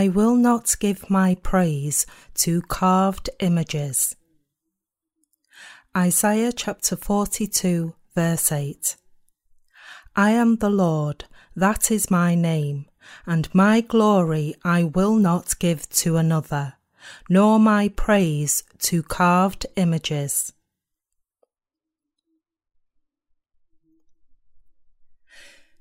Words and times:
I 0.00 0.06
will 0.06 0.36
not 0.36 0.76
give 0.78 1.10
my 1.10 1.34
praise 1.34 2.06
to 2.42 2.62
carved 2.62 3.30
images. 3.40 4.14
Isaiah 5.96 6.52
chapter 6.52 6.94
42, 6.94 7.94
verse 8.14 8.52
8. 8.52 8.94
I 10.14 10.30
am 10.30 10.58
the 10.58 10.70
Lord, 10.70 11.24
that 11.56 11.90
is 11.90 12.12
my 12.12 12.36
name, 12.36 12.86
and 13.26 13.52
my 13.52 13.80
glory 13.80 14.54
I 14.62 14.84
will 14.84 15.16
not 15.16 15.58
give 15.58 15.88
to 16.02 16.16
another, 16.16 16.74
nor 17.28 17.58
my 17.58 17.88
praise 17.88 18.62
to 18.82 19.02
carved 19.02 19.66
images. 19.74 20.52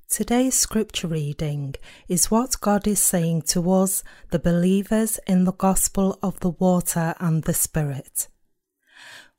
Today's 0.09 0.57
scripture 0.57 1.09
reading 1.09 1.75
is 2.07 2.31
what 2.31 2.61
God 2.61 2.87
is 2.87 2.99
saying 2.99 3.41
to 3.53 3.69
us, 3.73 4.05
the 4.31 4.39
believers 4.39 5.19
in 5.27 5.43
the 5.43 5.51
gospel 5.51 6.17
of 6.23 6.39
the 6.39 6.51
water 6.51 7.13
and 7.19 7.43
the 7.43 7.53
Spirit. 7.53 8.29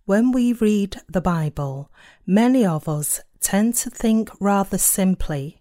When 0.04 0.30
we 0.30 0.52
read 0.52 1.00
the 1.08 1.22
Bible, 1.22 1.90
many 2.26 2.66
of 2.66 2.86
us 2.86 3.22
tend 3.40 3.76
to 3.76 3.88
think 3.88 4.30
rather 4.40 4.76
simply 4.76 5.57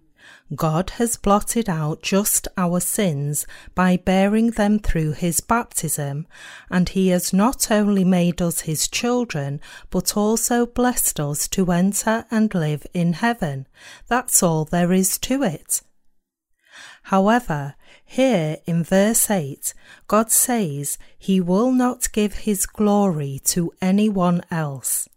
God 0.55 0.91
has 0.91 1.17
blotted 1.17 1.67
out 1.67 2.01
just 2.01 2.47
our 2.55 2.79
sins 2.79 3.45
by 3.75 3.97
bearing 3.97 4.51
them 4.51 4.79
through 4.79 5.11
his 5.13 5.41
baptism, 5.41 6.25
and 6.69 6.87
he 6.87 7.09
has 7.09 7.33
not 7.33 7.69
only 7.69 8.05
made 8.05 8.41
us 8.41 8.61
his 8.61 8.87
children, 8.87 9.59
but 9.89 10.15
also 10.15 10.65
blessed 10.65 11.19
us 11.19 11.49
to 11.49 11.69
enter 11.71 12.25
and 12.31 12.53
live 12.55 12.87
in 12.93 13.13
heaven. 13.13 13.67
That's 14.07 14.41
all 14.41 14.63
there 14.63 14.93
is 14.93 15.17
to 15.19 15.43
it. 15.43 15.81
However, 17.03 17.75
here 18.05 18.57
in 18.65 18.85
verse 18.85 19.29
8, 19.29 19.73
God 20.07 20.31
says 20.31 20.97
he 21.17 21.41
will 21.41 21.71
not 21.73 22.11
give 22.13 22.39
his 22.39 22.65
glory 22.65 23.41
to 23.45 23.73
anyone 23.81 24.43
else. 24.49 25.09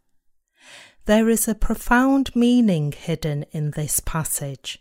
There 1.06 1.28
is 1.28 1.46
a 1.46 1.54
profound 1.54 2.34
meaning 2.34 2.92
hidden 2.92 3.44
in 3.52 3.72
this 3.72 4.00
passage. 4.00 4.79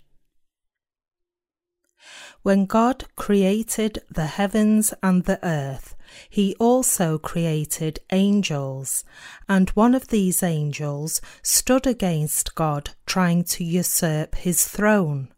When 2.49 2.65
God 2.65 3.05
created 3.15 4.01
the 4.09 4.25
heavens 4.25 4.91
and 5.03 5.25
the 5.25 5.39
earth, 5.45 5.95
he 6.31 6.55
also 6.59 7.19
created 7.19 7.99
angels, 8.11 9.05
and 9.47 9.69
one 9.75 9.93
of 9.93 10.07
these 10.07 10.41
angels 10.41 11.21
stood 11.43 11.85
against 11.85 12.55
God, 12.55 12.89
trying 13.05 13.43
to 13.53 13.63
usurp 13.63 14.33
his 14.33 14.67
throne. 14.67 15.31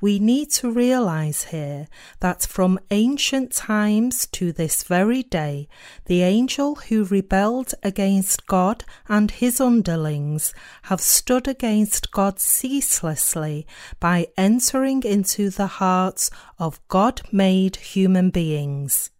We 0.00 0.18
need 0.18 0.50
to 0.52 0.70
realize 0.70 1.44
here 1.44 1.88
that 2.20 2.42
from 2.42 2.78
ancient 2.90 3.52
times 3.52 4.26
to 4.32 4.52
this 4.52 4.82
very 4.82 5.22
day, 5.22 5.68
the 6.06 6.22
angel 6.22 6.76
who 6.76 7.04
rebelled 7.04 7.74
against 7.82 8.46
God 8.46 8.84
and 9.08 9.30
his 9.30 9.60
underlings 9.60 10.52
have 10.84 11.00
stood 11.00 11.46
against 11.46 12.10
God 12.10 12.40
ceaselessly 12.40 13.66
by 13.98 14.28
entering 14.36 15.02
into 15.02 15.50
the 15.50 15.66
hearts 15.66 16.30
of 16.58 16.80
God 16.88 17.22
made 17.32 17.76
human 17.76 18.30
beings 18.30 19.10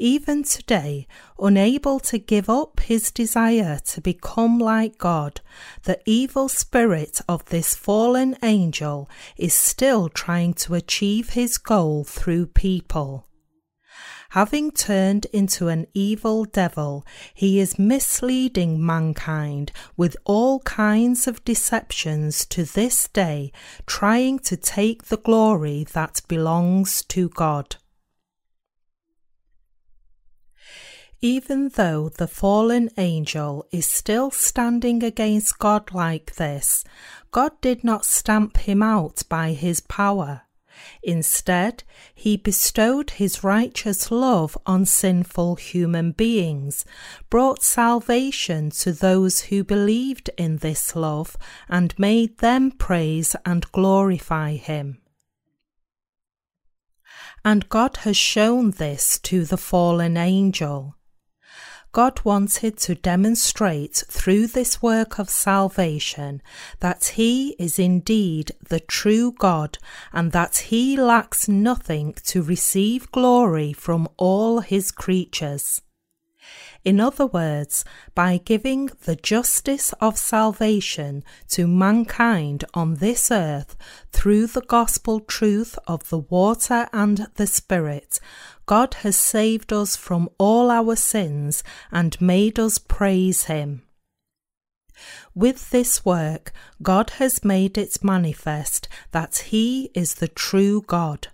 even 0.00 0.42
today, 0.42 1.06
unable 1.38 2.00
to 2.00 2.18
give 2.18 2.48
up 2.48 2.80
his 2.80 3.10
desire 3.10 3.78
to 3.84 4.00
become 4.00 4.58
like 4.58 4.96
God, 4.96 5.42
the 5.84 6.00
evil 6.06 6.48
spirit 6.48 7.20
of 7.28 7.44
this 7.46 7.74
fallen 7.74 8.34
angel 8.42 9.08
is 9.36 9.54
still 9.54 10.08
trying 10.08 10.54
to 10.54 10.74
achieve 10.74 11.30
his 11.30 11.58
goal 11.58 12.02
through 12.02 12.46
people. 12.46 13.26
Having 14.30 14.70
turned 14.70 15.26
into 15.32 15.68
an 15.68 15.86
evil 15.92 16.44
devil, 16.44 17.04
he 17.34 17.58
is 17.58 17.80
misleading 17.80 18.84
mankind 18.84 19.72
with 19.96 20.16
all 20.24 20.60
kinds 20.60 21.26
of 21.26 21.44
deceptions 21.44 22.46
to 22.46 22.64
this 22.64 23.08
day, 23.08 23.50
trying 23.86 24.38
to 24.38 24.56
take 24.56 25.06
the 25.06 25.18
glory 25.18 25.84
that 25.92 26.22
belongs 26.28 27.02
to 27.06 27.28
God. 27.28 27.76
Even 31.22 31.68
though 31.68 32.08
the 32.08 32.26
fallen 32.26 32.88
angel 32.96 33.66
is 33.70 33.84
still 33.84 34.30
standing 34.30 35.02
against 35.02 35.58
God 35.58 35.92
like 35.92 36.36
this, 36.36 36.82
God 37.30 37.52
did 37.60 37.84
not 37.84 38.06
stamp 38.06 38.56
him 38.56 38.82
out 38.82 39.22
by 39.28 39.52
his 39.52 39.80
power. 39.80 40.42
Instead, 41.02 41.84
he 42.14 42.38
bestowed 42.38 43.10
his 43.10 43.44
righteous 43.44 44.10
love 44.10 44.56
on 44.64 44.86
sinful 44.86 45.56
human 45.56 46.12
beings, 46.12 46.86
brought 47.28 47.62
salvation 47.62 48.70
to 48.70 48.90
those 48.90 49.40
who 49.42 49.62
believed 49.62 50.30
in 50.38 50.56
this 50.58 50.96
love, 50.96 51.36
and 51.68 51.98
made 51.98 52.38
them 52.38 52.70
praise 52.70 53.36
and 53.44 53.70
glorify 53.72 54.52
him. 54.56 55.02
And 57.44 57.68
God 57.68 57.98
has 57.98 58.16
shown 58.16 58.70
this 58.70 59.18
to 59.18 59.44
the 59.44 59.58
fallen 59.58 60.16
angel. 60.16 60.96
God 61.92 62.20
wanted 62.24 62.76
to 62.78 62.94
demonstrate 62.94 64.04
through 64.06 64.46
this 64.46 64.80
work 64.80 65.18
of 65.18 65.28
salvation 65.28 66.40
that 66.78 67.04
He 67.16 67.56
is 67.58 67.80
indeed 67.80 68.52
the 68.68 68.78
true 68.78 69.32
God 69.32 69.78
and 70.12 70.30
that 70.30 70.58
He 70.68 70.96
lacks 70.96 71.48
nothing 71.48 72.14
to 72.26 72.42
receive 72.42 73.10
glory 73.10 73.72
from 73.72 74.08
all 74.16 74.60
His 74.60 74.92
creatures. 74.92 75.82
In 76.82 76.98
other 76.98 77.26
words, 77.26 77.84
by 78.14 78.38
giving 78.38 78.90
the 79.04 79.16
justice 79.16 79.92
of 80.00 80.16
salvation 80.16 81.22
to 81.48 81.66
mankind 81.68 82.64
on 82.72 82.94
this 82.94 83.30
earth 83.30 83.76
through 84.12 84.46
the 84.46 84.62
gospel 84.62 85.20
truth 85.20 85.78
of 85.86 86.08
the 86.08 86.18
water 86.18 86.88
and 86.92 87.26
the 87.34 87.46
Spirit, 87.46 88.18
God 88.66 88.94
has 89.02 89.16
saved 89.16 89.72
us 89.72 89.96
from 89.96 90.28
all 90.38 90.70
our 90.70 90.96
sins 90.96 91.62
and 91.90 92.20
made 92.20 92.58
us 92.58 92.78
praise 92.78 93.44
Him. 93.44 93.82
With 95.34 95.70
this 95.70 96.04
work, 96.04 96.52
God 96.82 97.10
has 97.18 97.44
made 97.44 97.78
it 97.78 98.02
manifest 98.04 98.88
that 99.12 99.38
He 99.48 99.90
is 99.94 100.14
the 100.14 100.28
true 100.28 100.82
God. 100.82 101.28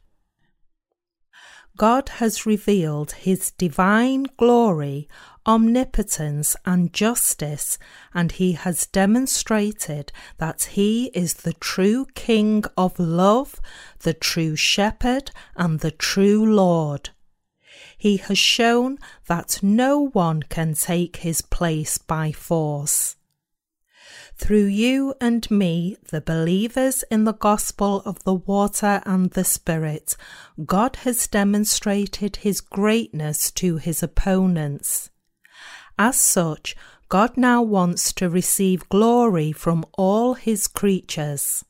God 1.77 2.09
has 2.21 2.47
revealed 2.47 3.13
His 3.13 3.51
divine 3.51 4.27
glory 4.39 5.09
omnipotence 5.47 6.57
and 6.67 6.93
justice, 6.93 7.79
and 8.13 8.33
he 8.33 8.53
has 8.53 8.87
demonstrated 8.87 10.13
that 10.39 10.65
he 10.73 11.07
is 11.15 11.35
the 11.35 11.53
true 11.55 12.07
King 12.15 12.65
of 12.77 12.99
love, 12.99 13.61
the 14.01 14.13
true 14.13 14.57
Shepherd, 14.57 15.31
and 15.55 15.81
the 15.81 15.93
true 15.93 16.45
Lord. 16.45 17.11
He 17.97 18.19
has 18.19 18.39
shown 18.39 18.99
that 19.27 19.61
no 19.63 20.09
one 20.09 20.43
can 20.43 20.75
take 20.75 21.17
his 21.17 21.41
place 21.41 21.99
by 21.99 22.33
force. 22.33 23.17
Through 24.39 24.67
you 24.67 25.15
and 25.19 25.51
me, 25.51 25.97
the 26.11 26.21
believers 26.21 27.03
in 27.11 27.25
the 27.25 27.33
gospel 27.33 28.03
of 28.05 28.23
the 28.25 28.35
water 28.35 29.03
and 29.07 29.31
the 29.31 29.45
Spirit, 29.45 30.15
God 30.65 30.97
has 30.97 31.27
demonstrated 31.27 32.37
his 32.37 32.61
greatness 32.61 33.51
to 33.53 33.79
his 33.79 34.03
opponents. 34.03 35.11
As 35.99 36.21
such, 36.21 36.77
God 37.09 37.37
now 37.37 37.63
wants 37.63 38.13
to 38.15 38.29
receive 38.29 38.89
glory 38.91 39.53
from 39.53 39.87
all 39.97 40.35
his 40.35 40.67
creatures. 40.67 41.65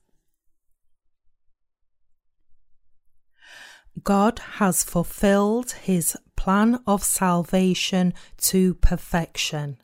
God 4.03 4.39
has 4.59 4.85
fulfilled 4.85 5.73
his 5.73 6.17
plan 6.37 6.81
of 6.87 7.03
salvation 7.03 8.15
to 8.39 8.75
perfection. 8.75 9.79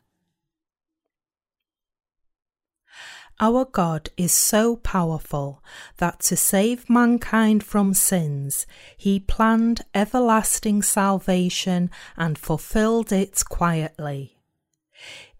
Our 3.39 3.65
God 3.65 4.09
is 4.15 4.31
so 4.31 4.77
powerful 4.77 5.63
that 5.97 6.19
to 6.21 6.37
save 6.37 6.89
mankind 6.89 7.63
from 7.63 7.93
sins, 7.93 8.67
he 8.95 9.19
planned 9.19 9.81
everlasting 9.93 10.83
salvation 10.83 11.89
and 12.15 12.37
fulfilled 12.37 13.11
it 13.11 13.43
quietly. 13.49 14.37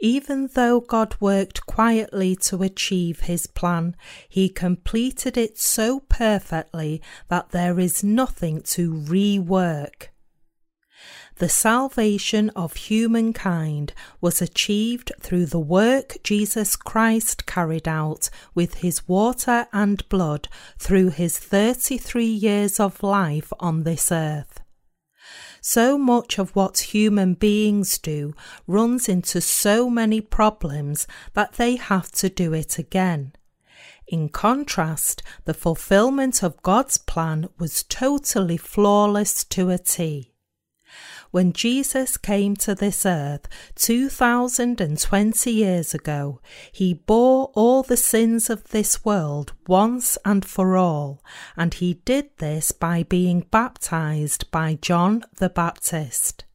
Even 0.03 0.47
though 0.47 0.81
God 0.81 1.15
worked 1.21 1.65
quietly 1.65 2.35
to 2.47 2.61
achieve 2.61 3.21
his 3.21 3.47
plan, 3.47 3.95
he 4.27 4.49
completed 4.49 5.37
it 5.37 5.57
so 5.57 6.01
perfectly 6.01 7.01
that 7.29 7.51
there 7.51 7.79
is 7.79 8.03
nothing 8.03 8.61
to 8.63 8.91
rework. 8.91 10.09
the 11.37 11.47
salvation 11.47 12.49
of 12.49 12.75
humankind 12.75 13.93
was 14.19 14.41
achieved 14.41 15.11
through 15.21 15.45
the 15.45 15.59
work 15.59 16.17
Jesus 16.21 16.75
Christ 16.75 17.45
carried 17.45 17.87
out 17.87 18.29
with 18.53 18.75
his 18.75 19.07
water 19.07 19.67
and 19.71 20.07
blood 20.09 20.49
through 20.77 21.11
his 21.11 21.39
33 21.39 22.25
years 22.25 22.77
of 22.77 23.01
life 23.01 23.53
on 23.59 23.83
this 23.83 24.11
earth. 24.11 24.62
So 25.65 25.97
much 25.97 26.37
of 26.37 26.53
what 26.57 26.93
human 26.93 27.35
beings 27.35 27.97
do 27.97 28.33
runs 28.67 29.07
into 29.07 29.39
so 29.39 29.89
many 29.89 30.19
problems 30.19 31.07
that 31.35 31.53
they 31.53 31.77
have 31.77 32.11
to 32.13 32.27
do 32.27 32.53
it 32.53 32.77
again. 32.77 33.31
In 34.05 34.27
contrast, 34.27 35.23
the 35.45 35.53
fulfillment 35.53 36.43
of 36.43 36.61
God's 36.63 36.97
plan 36.97 37.47
was 37.57 37.83
totally 37.83 38.57
flawless 38.57 39.45
to 39.45 39.69
a 39.69 39.77
T 39.77 40.32
when 41.33 41.51
Jesus 41.51 42.15
came 42.15 42.55
to 42.57 42.75
this 42.75 43.07
earth 43.07 43.47
2020 43.73 45.51
years 45.51 45.95
ago, 45.95 46.39
he 46.71 46.93
bore 46.93 47.51
all 47.55 47.81
the 47.81 47.97
sins 47.97 48.51
of 48.51 48.65
this 48.65 49.03
world 49.03 49.51
once 49.65 50.15
and 50.23 50.45
for 50.45 50.77
all, 50.77 51.23
and 51.57 51.73
he 51.73 51.95
did 52.05 52.29
this 52.37 52.71
by 52.71 53.01
being 53.01 53.47
baptized 53.49 54.51
by 54.51 54.77
John 54.79 55.23
the 55.39 55.49
Baptist. 55.49 56.45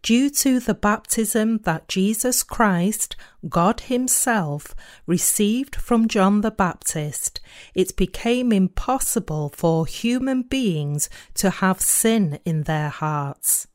Due 0.00 0.30
to 0.30 0.60
the 0.60 0.74
baptism 0.74 1.58
that 1.64 1.88
Jesus 1.88 2.44
Christ, 2.44 3.16
God 3.48 3.80
Himself, 3.80 4.76
received 5.06 5.74
from 5.74 6.06
John 6.06 6.42
the 6.42 6.52
Baptist, 6.52 7.40
it 7.74 7.96
became 7.96 8.52
impossible 8.52 9.48
for 9.56 9.86
human 9.86 10.42
beings 10.42 11.10
to 11.34 11.50
have 11.50 11.80
sin 11.80 12.38
in 12.44 12.62
their 12.62 12.90
hearts. 12.90 13.66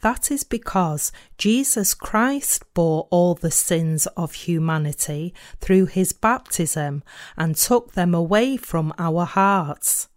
That 0.00 0.30
is 0.30 0.44
because 0.44 1.10
Jesus 1.38 1.92
Christ 1.92 2.62
bore 2.72 3.08
all 3.10 3.34
the 3.34 3.50
sins 3.50 4.06
of 4.16 4.32
humanity 4.32 5.34
through 5.60 5.86
his 5.86 6.12
baptism 6.12 7.02
and 7.36 7.56
took 7.56 7.94
them 7.94 8.14
away 8.14 8.56
from 8.56 8.94
our 8.98 9.24
hearts. 9.24 10.08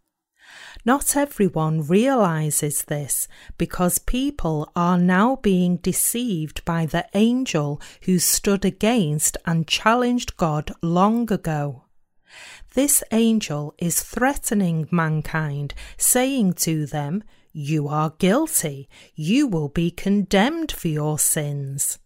Not 0.85 1.15
everyone 1.15 1.87
realizes 1.87 2.83
this 2.83 3.27
because 3.57 3.99
people 3.99 4.71
are 4.75 4.97
now 4.97 5.37
being 5.37 5.77
deceived 5.77 6.63
by 6.65 6.85
the 6.85 7.05
angel 7.13 7.81
who 8.03 8.19
stood 8.19 8.65
against 8.65 9.37
and 9.45 9.67
challenged 9.67 10.37
God 10.37 10.71
long 10.81 11.31
ago. 11.31 11.83
This 12.73 13.03
angel 13.11 13.75
is 13.77 14.01
threatening 14.01 14.87
mankind, 14.91 15.73
saying 15.97 16.53
to 16.53 16.85
them, 16.85 17.23
you 17.51 17.87
are 17.87 18.13
guilty. 18.17 18.89
You 19.15 19.47
will 19.47 19.69
be 19.69 19.91
condemned 19.91 20.71
for 20.71 20.87
your 20.87 21.19
sins. 21.19 21.99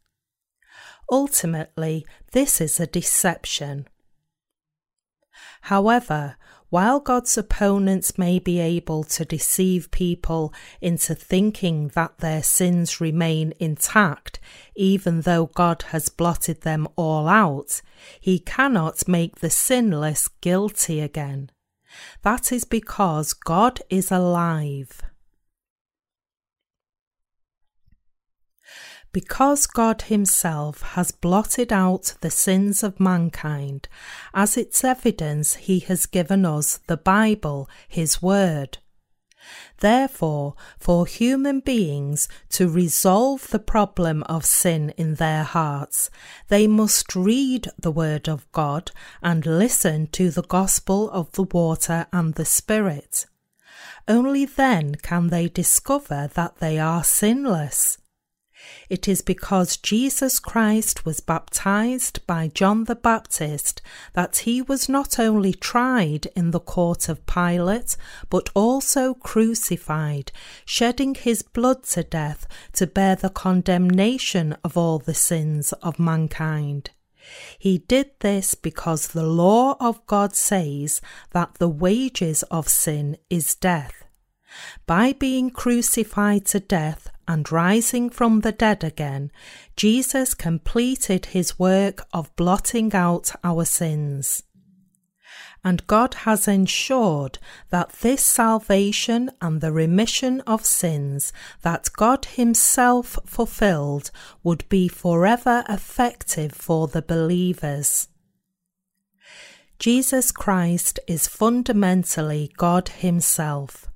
Ultimately, 1.11 2.05
this 2.31 2.59
is 2.59 2.79
a 2.79 2.87
deception. 2.87 3.87
However, 5.61 6.37
while 6.69 6.99
God's 6.99 7.37
opponents 7.37 8.17
may 8.17 8.39
be 8.39 8.59
able 8.59 9.03
to 9.05 9.23
deceive 9.23 9.91
people 9.91 10.53
into 10.81 11.15
thinking 11.15 11.89
that 11.89 12.17
their 12.17 12.43
sins 12.43 12.99
remain 12.99 13.53
intact, 13.59 14.39
even 14.75 15.21
though 15.21 15.45
God 15.45 15.83
has 15.89 16.09
blotted 16.09 16.61
them 16.61 16.87
all 16.95 17.27
out, 17.27 17.81
he 18.19 18.39
cannot 18.39 19.07
make 19.07 19.39
the 19.39 19.49
sinless 19.49 20.27
guilty 20.27 20.99
again. 20.99 21.51
That 22.23 22.51
is 22.51 22.65
because 22.65 23.33
God 23.33 23.81
is 23.89 24.11
alive. 24.11 25.01
Because 29.15 29.65
God 29.65 30.01
Himself 30.01 30.81
has 30.81 31.11
blotted 31.11 31.71
out 31.71 32.15
the 32.19 32.29
sins 32.29 32.83
of 32.83 32.99
mankind, 32.99 33.87
as 34.33 34.57
its 34.57 34.83
evidence 34.83 35.53
He 35.55 35.79
has 35.87 36.05
given 36.05 36.45
us 36.45 36.81
the 36.87 36.97
Bible, 36.97 37.69
His 37.87 38.21
Word. 38.21 38.79
Therefore, 39.79 40.55
for 40.77 41.05
human 41.05 41.61
beings 41.61 42.27
to 42.49 42.67
resolve 42.67 43.47
the 43.51 43.59
problem 43.59 44.21
of 44.23 44.43
sin 44.43 44.89
in 44.97 45.15
their 45.15 45.43
hearts, 45.43 46.09
they 46.49 46.67
must 46.67 47.15
read 47.15 47.69
the 47.79 47.93
Word 47.93 48.27
of 48.27 48.51
God 48.51 48.91
and 49.23 49.45
listen 49.45 50.07
to 50.07 50.29
the 50.29 50.43
gospel 50.43 51.09
of 51.11 51.31
the 51.31 51.43
water 51.43 52.05
and 52.11 52.33
the 52.33 52.43
Spirit. 52.43 53.27
Only 54.09 54.43
then 54.43 54.95
can 54.95 55.27
they 55.27 55.47
discover 55.47 56.29
that 56.33 56.57
they 56.57 56.77
are 56.77 57.05
sinless. 57.05 57.97
It 58.89 59.07
is 59.07 59.21
because 59.21 59.77
Jesus 59.77 60.39
Christ 60.39 61.05
was 61.05 61.19
baptized 61.19 62.25
by 62.27 62.47
John 62.47 62.85
the 62.85 62.95
Baptist 62.95 63.81
that 64.13 64.37
he 64.37 64.61
was 64.61 64.87
not 64.87 65.19
only 65.19 65.53
tried 65.53 66.27
in 66.35 66.51
the 66.51 66.59
court 66.59 67.09
of 67.09 67.25
Pilate, 67.25 67.97
but 68.29 68.49
also 68.53 69.13
crucified, 69.13 70.31
shedding 70.65 71.15
his 71.15 71.41
blood 71.41 71.83
to 71.83 72.03
death 72.03 72.47
to 72.73 72.87
bear 72.87 73.15
the 73.15 73.29
condemnation 73.29 74.55
of 74.63 74.77
all 74.77 74.99
the 74.99 75.13
sins 75.13 75.73
of 75.81 75.99
mankind. 75.99 76.91
He 77.57 77.79
did 77.79 78.11
this 78.19 78.53
because 78.53 79.07
the 79.07 79.25
law 79.25 79.77
of 79.79 80.05
God 80.05 80.35
says 80.35 81.01
that 81.31 81.55
the 81.55 81.69
wages 81.69 82.43
of 82.43 82.69
sin 82.69 83.17
is 83.29 83.55
death. 83.55 84.03
By 84.85 85.13
being 85.13 85.49
crucified 85.49 86.45
to 86.47 86.59
death 86.59 87.09
and 87.27 87.51
rising 87.51 88.09
from 88.09 88.41
the 88.41 88.51
dead 88.51 88.83
again, 88.83 89.31
Jesus 89.75 90.33
completed 90.33 91.27
his 91.27 91.59
work 91.59 92.05
of 92.13 92.35
blotting 92.35 92.93
out 92.93 93.31
our 93.43 93.65
sins. 93.65 94.43
And 95.65 95.87
God 95.87 96.13
has 96.25 96.47
ensured 96.47 97.39
that 97.71 97.89
this 98.01 98.23
salvation 98.23 99.31
and 99.41 99.61
the 99.61 99.71
remission 99.71 100.41
of 100.41 100.63
sins 100.63 101.33
that 101.63 101.89
God 101.95 102.25
Himself 102.25 103.17
fulfilled 103.25 104.11
would 104.43 104.69
be 104.69 104.87
forever 104.87 105.65
effective 105.67 106.51
for 106.51 106.87
the 106.87 107.01
believers. 107.01 108.09
Jesus 109.79 110.31
Christ 110.31 110.99
is 111.07 111.27
fundamentally 111.27 112.51
God 112.57 112.89
Himself. 112.89 113.87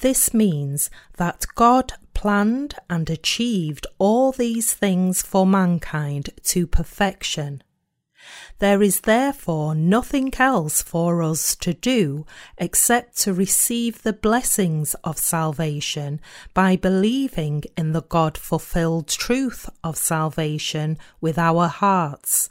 This 0.00 0.34
means 0.34 0.90
that 1.18 1.46
God 1.54 1.92
planned 2.20 2.74
and 2.90 3.08
achieved 3.08 3.86
all 3.98 4.30
these 4.30 4.74
things 4.74 5.22
for 5.22 5.46
mankind 5.46 6.28
to 6.42 6.66
perfection. 6.66 7.62
There 8.58 8.82
is 8.82 9.00
therefore 9.00 9.74
nothing 9.74 10.30
else 10.34 10.82
for 10.82 11.22
us 11.22 11.56
to 11.56 11.72
do 11.72 12.26
except 12.58 13.16
to 13.22 13.32
receive 13.32 14.02
the 14.02 14.12
blessings 14.12 14.94
of 15.02 15.16
salvation 15.16 16.20
by 16.52 16.76
believing 16.76 17.62
in 17.74 17.92
the 17.92 18.02
God 18.02 18.36
fulfilled 18.36 19.08
truth 19.08 19.70
of 19.82 19.96
salvation 19.96 20.98
with 21.22 21.38
our 21.38 21.68
hearts. 21.68 22.50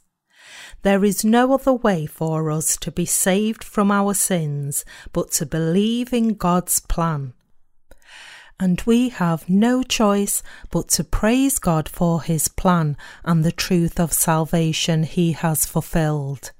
There 0.82 1.06
is 1.06 1.24
no 1.24 1.54
other 1.54 1.74
way 1.74 2.08
for 2.08 2.50
us 2.50 2.76
to 2.78 2.90
be 2.90 3.06
saved 3.06 3.64
from 3.64 3.92
our 3.92 4.16
sins 4.16 4.84
but 5.14 5.30
to 5.34 5.46
believe 5.46 6.12
in 6.12 6.34
God's 6.34 6.80
plan 6.80 7.34
and 8.60 8.82
we 8.82 9.10
have 9.10 9.50
no 9.50 9.82
choice 9.82 10.44
but 10.70 10.89
to 10.89 11.04
praise 11.04 11.60
God 11.60 11.88
for 11.88 12.22
his 12.22 12.48
plan 12.50 12.98
and 13.24 13.44
the 13.44 13.51
truth 13.51 14.00
of 14.00 14.12
salvation 14.12 15.04
he 15.04 15.32
has 15.32 15.66
fulfilled. 15.66 16.51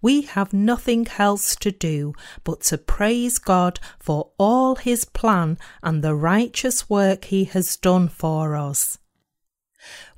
We 0.00 0.22
have 0.22 0.52
nothing 0.52 1.08
else 1.18 1.56
to 1.56 1.72
do 1.72 2.12
but 2.44 2.60
to 2.64 2.78
praise 2.78 3.38
God 3.38 3.80
for 3.98 4.32
all 4.38 4.76
his 4.76 5.04
plan 5.04 5.58
and 5.82 6.04
the 6.04 6.14
righteous 6.14 6.90
work 6.90 7.24
he 7.24 7.44
has 7.44 7.76
done 7.76 8.08
for 8.08 8.54
us. 8.54 8.98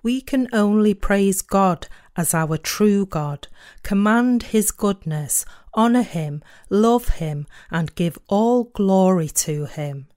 We 0.02 0.20
can 0.20 0.48
only 0.52 0.92
praise 0.92 1.40
God 1.40 1.86
as 2.16 2.34
our 2.34 2.56
true 2.56 3.06
God, 3.06 3.48
command 3.82 4.44
his 4.44 4.70
goodness, 4.70 5.44
honour 5.76 6.02
him, 6.02 6.42
love 6.70 7.08
him, 7.20 7.46
and 7.70 7.94
give 7.94 8.18
all 8.28 8.64
glory 8.64 9.28
to 9.28 9.66
him. 9.66 10.08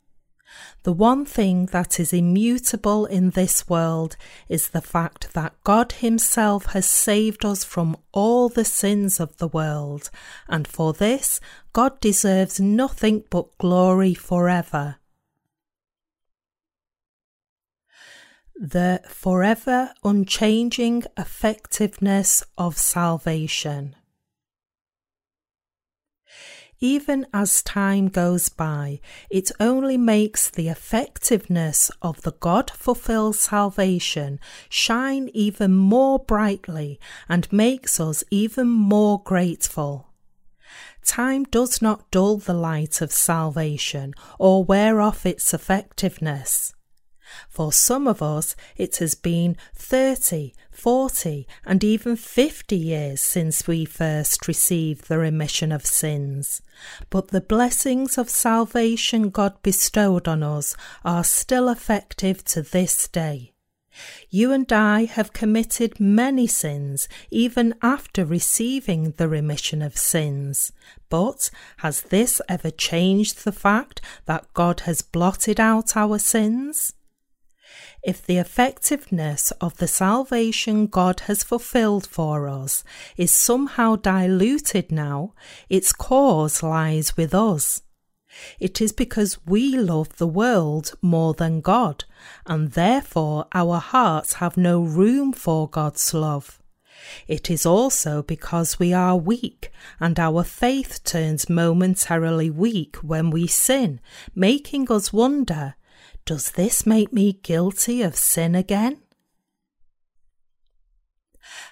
The 0.83 0.93
one 0.93 1.25
thing 1.25 1.67
that 1.67 1.99
is 1.99 2.13
immutable 2.13 3.05
in 3.05 3.31
this 3.31 3.67
world 3.67 4.15
is 4.47 4.69
the 4.69 4.81
fact 4.81 5.33
that 5.33 5.55
God 5.63 5.93
Himself 5.93 6.67
has 6.67 6.87
saved 6.87 7.45
us 7.45 7.63
from 7.63 7.97
all 8.11 8.49
the 8.49 8.65
sins 8.65 9.19
of 9.19 9.37
the 9.37 9.47
world, 9.47 10.09
and 10.47 10.67
for 10.67 10.93
this 10.93 11.39
God 11.73 11.99
deserves 11.99 12.59
nothing 12.59 13.23
but 13.29 13.57
glory 13.57 14.13
forever. 14.13 14.97
The 18.55 19.01
forever 19.07 19.93
unchanging 20.03 21.03
effectiveness 21.17 22.43
of 22.57 22.77
salvation. 22.77 23.95
Even 26.81 27.27
as 27.33 27.61
time 27.61 28.07
goes 28.07 28.47
by, 28.47 29.01
it 29.29 29.51
only 29.59 29.97
makes 29.97 30.49
the 30.49 30.69
effectiveness 30.69 31.91
of 32.01 32.21
the 32.21 32.31
God 32.39 32.71
fulfilled 32.71 33.35
salvation 33.35 34.39
shine 34.69 35.29
even 35.33 35.75
more 35.75 36.19
brightly 36.19 36.97
and 37.27 37.51
makes 37.51 37.99
us 37.99 38.23
even 38.31 38.69
more 38.69 39.21
grateful. 39.21 40.07
Time 41.03 41.43
does 41.43 41.81
not 41.81 42.09
dull 42.11 42.37
the 42.37 42.53
light 42.53 43.01
of 43.01 43.11
salvation 43.11 44.13
or 44.37 44.63
wear 44.63 45.01
off 45.01 45.25
its 45.25 45.53
effectiveness. 45.53 46.73
For 47.47 47.71
some 47.73 48.07
of 48.07 48.21
us, 48.21 48.55
it 48.77 48.97
has 48.97 49.15
been 49.15 49.57
30, 49.75 50.53
40, 50.71 51.47
and 51.65 51.83
even 51.83 52.15
50 52.15 52.75
years 52.75 53.21
since 53.21 53.67
we 53.67 53.85
first 53.85 54.47
received 54.47 55.07
the 55.07 55.19
remission 55.19 55.71
of 55.71 55.85
sins. 55.85 56.61
But 57.09 57.29
the 57.29 57.41
blessings 57.41 58.17
of 58.17 58.29
salvation 58.29 59.29
God 59.29 59.61
bestowed 59.61 60.27
on 60.27 60.43
us 60.43 60.75
are 61.03 61.23
still 61.23 61.69
effective 61.69 62.43
to 62.45 62.61
this 62.61 63.07
day. 63.07 63.53
You 64.29 64.51
and 64.51 64.71
I 64.71 65.05
have 65.05 65.33
committed 65.33 65.99
many 65.99 66.47
sins 66.47 67.07
even 67.29 67.75
after 67.81 68.23
receiving 68.23 69.11
the 69.17 69.27
remission 69.27 69.81
of 69.81 69.97
sins. 69.97 70.71
But 71.09 71.49
has 71.77 72.01
this 72.03 72.41
ever 72.47 72.69
changed 72.69 73.43
the 73.43 73.51
fact 73.51 74.01
that 74.25 74.53
God 74.53 74.81
has 74.81 75.01
blotted 75.01 75.59
out 75.59 75.97
our 75.97 76.19
sins? 76.19 76.93
If 78.03 78.25
the 78.25 78.37
effectiveness 78.37 79.51
of 79.59 79.77
the 79.77 79.87
salvation 79.87 80.87
God 80.87 81.21
has 81.21 81.43
fulfilled 81.43 82.07
for 82.07 82.47
us 82.47 82.83
is 83.17 83.31
somehow 83.31 83.95
diluted 83.95 84.91
now, 84.91 85.33
its 85.69 85.91
cause 85.91 86.63
lies 86.63 87.17
with 87.17 87.33
us. 87.33 87.81
It 88.59 88.79
is 88.79 88.91
because 88.91 89.45
we 89.45 89.77
love 89.77 90.17
the 90.17 90.27
world 90.27 90.93
more 91.01 91.33
than 91.33 91.61
God, 91.61 92.05
and 92.45 92.71
therefore 92.71 93.47
our 93.53 93.79
hearts 93.79 94.33
have 94.33 94.55
no 94.55 94.81
room 94.81 95.33
for 95.33 95.67
God's 95.67 96.13
love. 96.13 96.61
It 97.27 97.49
is 97.49 97.65
also 97.65 98.21
because 98.21 98.77
we 98.77 98.93
are 98.93 99.17
weak, 99.17 99.71
and 99.99 100.19
our 100.19 100.43
faith 100.43 101.03
turns 101.03 101.49
momentarily 101.49 102.49
weak 102.49 102.97
when 102.97 103.29
we 103.29 103.47
sin, 103.47 103.99
making 104.35 104.91
us 104.91 105.11
wonder 105.11 105.75
does 106.25 106.51
this 106.51 106.85
make 106.85 107.11
me 107.11 107.33
guilty 107.33 108.01
of 108.01 108.15
sin 108.15 108.55
again? 108.55 109.01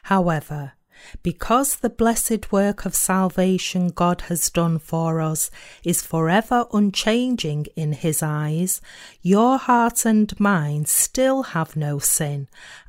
However, 0.03 0.73
because 1.23 1.77
the 1.77 1.89
blessed 1.89 2.51
work 2.51 2.85
of 2.85 2.95
salvation 2.95 3.89
God 3.89 4.21
has 4.21 4.49
done 4.49 4.79
for 4.79 5.21
us 5.21 5.51
is 5.83 6.01
forever 6.01 6.65
unchanging 6.73 7.67
in 7.75 7.93
His 7.93 8.23
eyes, 8.23 8.81
your 9.21 9.57
heart 9.57 10.05
and 10.05 10.37
mind 10.39 10.87
still 10.87 11.43
have 11.43 11.75
no 11.75 11.99
sin, 11.99 12.47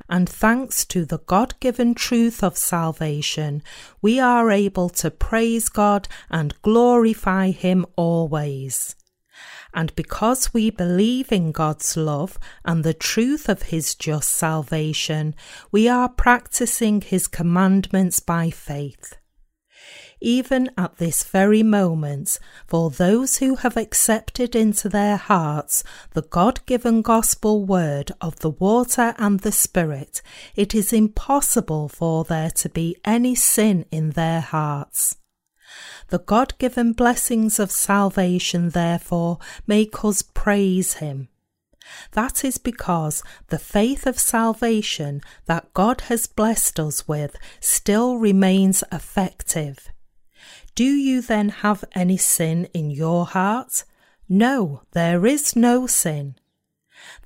and 0.09 0.27
thanks 0.27 0.85
to 0.85 1.05
the 1.05 1.19
God 1.19 1.53
given 1.59 1.93
truth 1.93 2.43
of 2.43 2.57
salvation, 2.57 3.61
we 4.01 4.19
are 4.19 4.49
able 4.49 4.89
to 4.89 5.11
praise 5.11 5.69
God 5.69 6.07
and 6.29 6.59
glorify 6.61 7.51
Him 7.51 7.85
always. 7.95 8.95
And 9.73 9.95
because 9.95 10.53
we 10.53 10.69
believe 10.69 11.31
in 11.31 11.51
God's 11.51 11.95
love 11.95 12.39
and 12.65 12.83
the 12.83 12.93
truth 12.93 13.47
of 13.49 13.63
His 13.63 13.95
just 13.95 14.31
salvation, 14.31 15.35
we 15.71 15.87
are 15.87 16.09
practicing 16.09 17.01
His 17.01 17.27
commandments 17.27 18.19
by 18.19 18.49
faith. 18.49 19.15
Even 20.21 20.69
at 20.77 20.97
this 20.97 21.23
very 21.23 21.63
moment, 21.63 22.39
for 22.67 22.89
those 22.89 23.37
who 23.37 23.55
have 23.55 23.77
accepted 23.77 24.53
into 24.53 24.89
their 24.89 25.15
hearts 25.15 25.83
the 26.11 26.23
God 26.23 26.65
given 26.65 27.01
gospel 27.01 27.63
word 27.63 28.11
of 28.19 28.39
the 28.39 28.49
water 28.49 29.15
and 29.17 29.39
the 29.39 29.51
Spirit, 29.53 30.21
it 30.55 30.75
is 30.75 30.91
impossible 30.91 31.87
for 31.87 32.25
there 32.25 32.51
to 32.51 32.67
be 32.67 32.97
any 33.05 33.33
sin 33.33 33.85
in 33.91 34.11
their 34.11 34.41
hearts. 34.41 35.15
The 36.09 36.19
God 36.19 36.53
given 36.57 36.93
blessings 36.93 37.59
of 37.59 37.71
salvation, 37.71 38.69
therefore, 38.69 39.39
make 39.67 40.03
us 40.03 40.21
praise 40.21 40.95
Him. 40.95 41.29
That 42.11 42.43
is 42.43 42.57
because 42.57 43.23
the 43.47 43.59
faith 43.59 44.05
of 44.05 44.19
salvation 44.19 45.21
that 45.45 45.73
God 45.73 46.01
has 46.01 46.27
blessed 46.27 46.79
us 46.79 47.07
with 47.07 47.35
still 47.59 48.17
remains 48.17 48.83
effective. 48.91 49.89
Do 50.75 50.85
you 50.85 51.21
then 51.21 51.49
have 51.49 51.83
any 51.93 52.17
sin 52.17 52.65
in 52.73 52.91
your 52.91 53.25
heart? 53.25 53.83
No, 54.27 54.83
there 54.91 55.25
is 55.25 55.55
no 55.55 55.87
sin. 55.87 56.35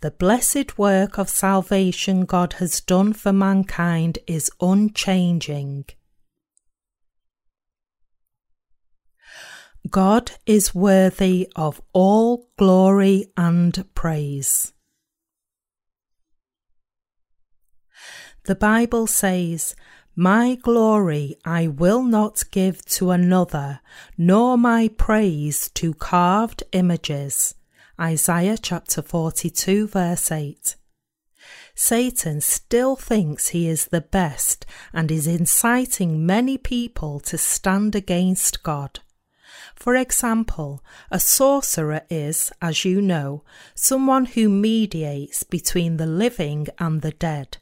The 0.01 0.12
blessed 0.12 0.77
work 0.77 1.17
of 1.17 1.29
salvation 1.29 2.25
God 2.25 2.53
has 2.53 2.79
done 2.79 3.13
for 3.13 3.33
mankind 3.33 4.19
is 4.27 4.50
unchanging. 4.62 5.86
God 9.90 10.32
is 10.46 10.74
worthy 10.74 11.48
of 11.56 11.82
all 11.92 12.48
glory 12.58 13.28
and 13.36 13.84
praise. 13.94 14.74
The 18.46 18.56
Bible 18.56 19.08
says, 19.08 19.75
My 20.16 20.56
glory 20.56 21.36
I 21.46 21.68
will 21.68 22.04
not 22.04 22.44
give 22.52 22.84
to 22.86 23.12
another, 23.12 23.82
nor 24.18 24.58
my 24.58 24.90
praise 24.90 25.70
to 25.75 25.94
carved 25.94 26.63
images. 26.72 27.56
Isaiah 28.00 28.58
chapter 28.58 29.02
42, 29.02 29.88
verse 29.88 30.32
8. 30.32 30.75
Satan 31.75 32.42
still 32.42 32.96
thinks 32.96 33.50
he 33.50 33.68
is 33.68 33.88
the 33.88 34.02
best 34.02 34.66
and 34.94 35.12
is 35.12 35.28
inciting 35.28 36.25
many 36.25 36.58
people 36.58 37.20
to 37.22 37.38
stand 37.38 37.96
against 37.96 38.63
God. 38.63 39.00
For 39.84 39.98
example, 39.98 40.82
a 41.12 41.20
sorcerer 41.20 42.04
is, 42.10 42.54
as 42.62 42.86
you 42.86 43.02
know, 43.02 43.44
someone 43.75 44.28
who 44.28 44.48
mediates 44.48 45.44
between 45.44 45.98
the 45.98 46.06
living 46.06 46.68
and 46.80 47.02
the 47.02 47.12
dead. 47.12 47.58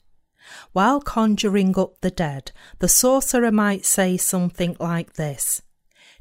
While 0.71 1.01
conjuring 1.01 1.79
up 1.79 1.99
the 2.01 2.11
dead, 2.11 2.51
the 2.77 2.87
sorcerer 2.87 3.51
might 3.51 3.87
say 3.87 4.17
something 4.17 4.77
like 4.79 5.13
this 5.13 5.63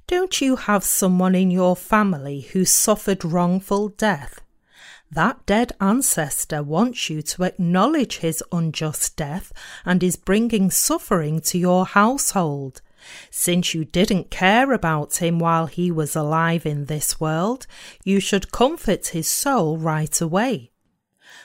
Don't 0.06 0.40
you 0.40 0.56
have 0.56 0.84
someone 0.84 1.34
in 1.34 1.50
your 1.50 1.76
family 1.76 2.48
who 2.52 2.64
suffered 2.64 3.22
wrongful 3.22 3.90
death? 3.90 4.40
That 5.10 5.44
dead 5.44 5.72
ancestor 5.82 6.62
wants 6.62 7.10
you 7.10 7.20
to 7.20 7.42
acknowledge 7.42 8.20
his 8.20 8.42
unjust 8.50 9.16
death 9.16 9.52
and 9.84 10.02
is 10.02 10.16
bringing 10.16 10.70
suffering 10.70 11.42
to 11.42 11.58
your 11.58 11.84
household. 11.84 12.80
Since 13.30 13.74
you 13.74 13.84
didn't 13.84 14.30
care 14.30 14.72
about 14.72 15.16
him 15.16 15.38
while 15.38 15.66
he 15.66 15.90
was 15.90 16.16
alive 16.16 16.66
in 16.66 16.86
this 16.86 17.20
world, 17.20 17.66
you 18.04 18.20
should 18.20 18.52
comfort 18.52 19.08
his 19.08 19.28
soul 19.28 19.78
right 19.78 20.20
away. 20.20 20.70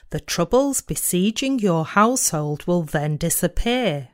The 0.10 0.20
troubles 0.20 0.82
besieging 0.82 1.60
your 1.60 1.86
household 1.86 2.66
will 2.68 2.84
then 2.84 3.18
disappear. 3.18 4.10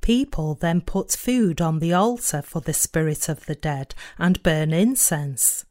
People 0.00 0.54
then 0.54 0.80
put 0.80 1.12
food 1.12 1.60
on 1.60 1.80
the 1.80 1.92
altar 1.92 2.42
for 2.42 2.60
the 2.60 2.72
spirit 2.72 3.28
of 3.28 3.46
the 3.46 3.54
dead 3.54 3.94
and 4.18 4.42
burn 4.42 4.72
incense. 4.72 5.64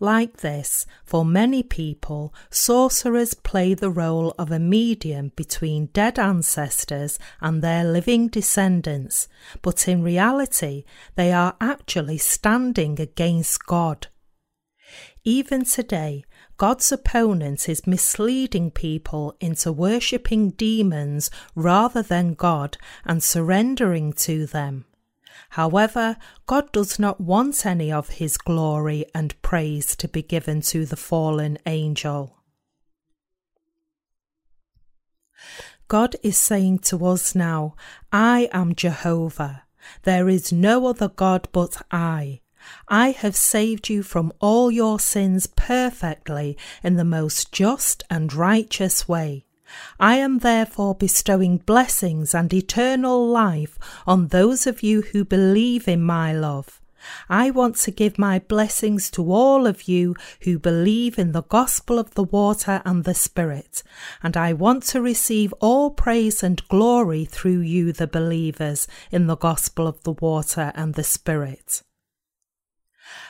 Like 0.00 0.38
this, 0.38 0.86
for 1.04 1.24
many 1.24 1.62
people, 1.62 2.34
sorcerers 2.50 3.34
play 3.34 3.74
the 3.74 3.90
role 3.90 4.34
of 4.38 4.50
a 4.50 4.58
medium 4.58 5.32
between 5.36 5.86
dead 5.86 6.18
ancestors 6.18 7.18
and 7.40 7.62
their 7.62 7.84
living 7.84 8.28
descendants, 8.28 9.28
but 9.62 9.88
in 9.88 10.02
reality, 10.02 10.84
they 11.14 11.32
are 11.32 11.56
actually 11.60 12.18
standing 12.18 13.00
against 13.00 13.66
God. 13.66 14.08
Even 15.24 15.64
today, 15.64 16.24
God's 16.56 16.90
opponent 16.92 17.68
is 17.68 17.86
misleading 17.86 18.70
people 18.70 19.36
into 19.40 19.72
worshipping 19.72 20.50
demons 20.50 21.30
rather 21.54 22.02
than 22.02 22.34
God 22.34 22.78
and 23.04 23.22
surrendering 23.22 24.12
to 24.14 24.46
them. 24.46 24.86
However, 25.50 26.16
God 26.46 26.72
does 26.72 26.98
not 26.98 27.20
want 27.20 27.64
any 27.64 27.92
of 27.92 28.10
his 28.10 28.36
glory 28.36 29.06
and 29.14 29.40
praise 29.42 29.96
to 29.96 30.08
be 30.08 30.22
given 30.22 30.60
to 30.62 30.84
the 30.84 30.96
fallen 30.96 31.58
angel. 31.66 32.36
God 35.88 36.16
is 36.22 36.36
saying 36.36 36.80
to 36.80 37.06
us 37.06 37.34
now, 37.34 37.76
I 38.10 38.48
am 38.52 38.74
Jehovah. 38.74 39.64
There 40.02 40.28
is 40.28 40.52
no 40.52 40.86
other 40.86 41.08
God 41.08 41.48
but 41.52 41.80
I. 41.90 42.40
I 42.88 43.10
have 43.12 43.36
saved 43.36 43.88
you 43.88 44.02
from 44.02 44.32
all 44.40 44.70
your 44.72 44.98
sins 44.98 45.46
perfectly 45.46 46.58
in 46.82 46.96
the 46.96 47.04
most 47.04 47.52
just 47.52 48.02
and 48.10 48.32
righteous 48.34 49.06
way. 49.06 49.45
I 49.98 50.16
am 50.16 50.38
therefore 50.38 50.94
bestowing 50.94 51.58
blessings 51.58 52.34
and 52.34 52.52
eternal 52.52 53.26
life 53.26 53.78
on 54.06 54.28
those 54.28 54.66
of 54.66 54.82
you 54.82 55.02
who 55.02 55.24
believe 55.24 55.88
in 55.88 56.02
my 56.02 56.32
love. 56.32 56.80
I 57.28 57.50
want 57.50 57.76
to 57.76 57.90
give 57.90 58.18
my 58.18 58.40
blessings 58.40 59.10
to 59.12 59.32
all 59.32 59.66
of 59.66 59.88
you 59.88 60.16
who 60.42 60.58
believe 60.58 61.18
in 61.18 61.32
the 61.32 61.44
gospel 61.44 61.98
of 61.98 62.14
the 62.14 62.24
water 62.24 62.82
and 62.84 63.04
the 63.04 63.14
Spirit, 63.14 63.82
and 64.22 64.36
I 64.36 64.52
want 64.52 64.82
to 64.84 65.00
receive 65.00 65.52
all 65.60 65.90
praise 65.90 66.42
and 66.42 66.66
glory 66.68 67.24
through 67.24 67.60
you, 67.60 67.92
the 67.92 68.08
believers, 68.08 68.88
in 69.10 69.26
the 69.26 69.36
gospel 69.36 69.86
of 69.86 70.02
the 70.02 70.12
water 70.12 70.72
and 70.74 70.94
the 70.94 71.04
Spirit. 71.04 71.82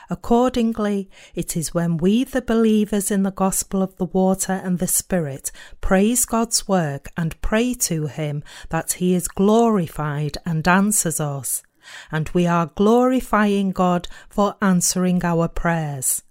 Accordingly, 0.09 1.09
it 1.35 1.57
is 1.57 1.73
when 1.73 1.97
we, 1.97 2.23
the 2.23 2.41
believers 2.41 3.11
in 3.11 3.23
the 3.23 3.31
gospel 3.31 3.81
of 3.81 3.95
the 3.97 4.05
water 4.05 4.53
and 4.53 4.79
the 4.79 4.87
Spirit, 4.87 5.51
praise 5.81 6.25
God's 6.25 6.67
work 6.67 7.09
and 7.17 7.39
pray 7.41 7.73
to 7.73 8.07
Him 8.07 8.43
that 8.69 8.93
He 8.93 9.13
is 9.13 9.27
glorified 9.27 10.37
and 10.45 10.67
answers 10.67 11.19
us 11.19 11.63
and 12.11 12.29
we 12.29 12.45
are 12.45 12.71
glorifying 12.75 13.71
God 13.71 14.07
for 14.29 14.55
answering 14.61 15.23
our 15.23 15.47
prayers. 15.47 16.23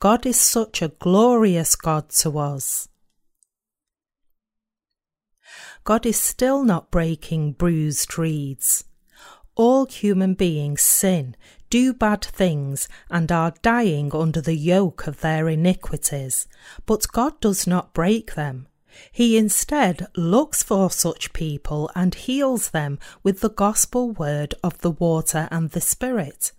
God 0.00 0.24
is 0.26 0.40
such 0.40 0.82
a 0.82 0.88
glorious 0.88 1.76
God 1.76 2.08
to 2.20 2.38
us. 2.38 2.88
God 5.84 6.06
is 6.06 6.18
still 6.18 6.64
not 6.64 6.90
breaking 6.90 7.52
bruised 7.52 8.18
reeds. 8.18 8.84
All 9.56 9.86
human 9.86 10.34
beings 10.34 10.82
sin, 10.82 11.34
do 11.70 11.94
bad 11.94 12.22
things, 12.22 12.88
and 13.10 13.32
are 13.32 13.54
dying 13.62 14.14
under 14.14 14.42
the 14.42 14.54
yoke 14.54 15.06
of 15.06 15.22
their 15.22 15.48
iniquities, 15.48 16.46
but 16.84 17.10
God 17.10 17.40
does 17.40 17.66
not 17.66 17.94
break 17.94 18.34
them. 18.34 18.68
He 19.10 19.38
instead 19.38 20.08
looks 20.14 20.62
for 20.62 20.90
such 20.90 21.32
people 21.32 21.90
and 21.94 22.14
heals 22.14 22.70
them 22.70 22.98
with 23.22 23.40
the 23.40 23.50
gospel 23.50 24.10
word 24.10 24.54
of 24.62 24.78
the 24.78 24.90
water 24.90 25.48
and 25.50 25.70
the 25.70 25.80
Spirit. 25.80 26.52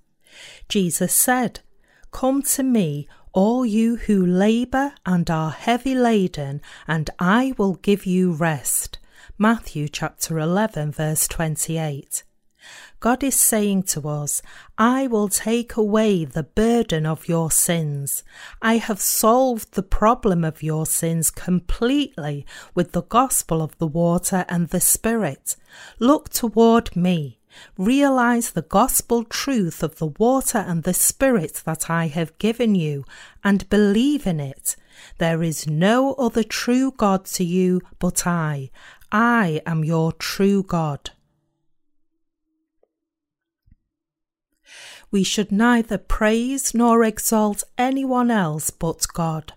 Jesus 0.68 1.14
said, 1.14 1.60
Come 2.12 2.42
to 2.44 2.64
me, 2.64 3.08
all 3.32 3.64
you 3.64 3.98
who 3.98 4.26
labour 4.26 4.94
and 5.06 5.30
are 5.30 5.52
heavy 5.52 5.94
laden, 5.94 6.62
and 6.88 7.12
I 7.20 7.54
will 7.58 7.76
give 7.76 8.08
you 8.08 8.32
rest. 8.32 8.98
Matthew 9.38 9.88
chapter 9.88 10.40
11, 10.40 10.92
verse 10.92 11.28
28. 11.28 12.24
God 13.00 13.24
is 13.24 13.36
saying 13.36 13.84
to 13.84 14.10
us, 14.10 14.42
I 14.78 15.06
will 15.08 15.30
take 15.30 15.76
away 15.76 16.26
the 16.26 16.44
burden 16.44 17.06
of 17.06 17.28
your 17.28 17.52
sins. 17.52 18.24
I 18.62 18.78
have 18.78 19.00
solved 19.00 19.74
the 19.74 19.84
problem 19.84 20.44
of 20.44 20.64
your 20.64 20.86
sins 20.86 21.30
completely 21.30 22.46
with 22.74 22.94
the 22.94 23.04
gospel 23.04 23.62
of 23.62 23.78
the 23.78 23.88
water 23.88 24.46
and 24.50 24.70
the 24.70 24.82
Spirit. 24.82 25.56
Look 26.00 26.30
toward 26.30 26.96
me. 26.96 27.38
Realize 27.78 28.52
the 28.52 28.62
gospel 28.62 29.24
truth 29.24 29.84
of 29.84 29.98
the 29.98 30.08
water 30.08 30.60
and 30.60 30.84
the 30.84 30.94
Spirit 30.94 31.62
that 31.66 31.90
I 31.90 32.08
have 32.08 32.38
given 32.38 32.76
you 32.76 33.04
and 33.44 33.70
believe 33.70 34.28
in 34.28 34.40
it. 34.40 34.76
There 35.18 35.44
is 35.44 35.68
no 35.68 36.14
other 36.16 36.44
true 36.44 36.92
God 36.92 37.26
to 37.26 37.44
you 37.44 37.82
but 38.00 38.26
I. 38.26 38.72
I 39.12 39.62
am 39.66 39.84
your 39.84 40.12
true 40.14 40.64
God. 40.64 41.12
We 45.12 45.24
should 45.24 45.52
neither 45.52 45.98
praise 45.98 46.74
nor 46.74 47.04
exalt 47.04 47.64
anyone 47.78 48.30
else 48.32 48.70
but 48.70 49.06
God. 49.14 49.54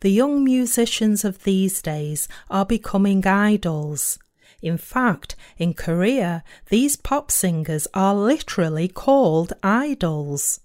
The 0.00 0.10
young 0.10 0.44
musicians 0.44 1.24
of 1.24 1.42
these 1.42 1.82
days 1.82 2.28
are 2.48 2.64
becoming 2.64 3.26
idols. 3.26 4.18
In 4.62 4.78
fact, 4.78 5.34
in 5.56 5.74
Korea, 5.74 6.44
these 6.68 6.96
pop 6.96 7.30
singers 7.30 7.88
are 7.94 8.14
literally 8.14 8.88
called 8.88 9.52
idols. 9.62 10.60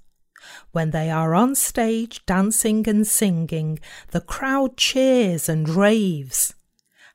When 0.71 0.91
they 0.91 1.09
are 1.09 1.33
on 1.33 1.55
stage 1.55 2.25
dancing 2.25 2.87
and 2.87 3.07
singing, 3.07 3.79
the 4.11 4.21
crowd 4.21 4.77
cheers 4.77 5.49
and 5.49 5.67
raves. 5.67 6.53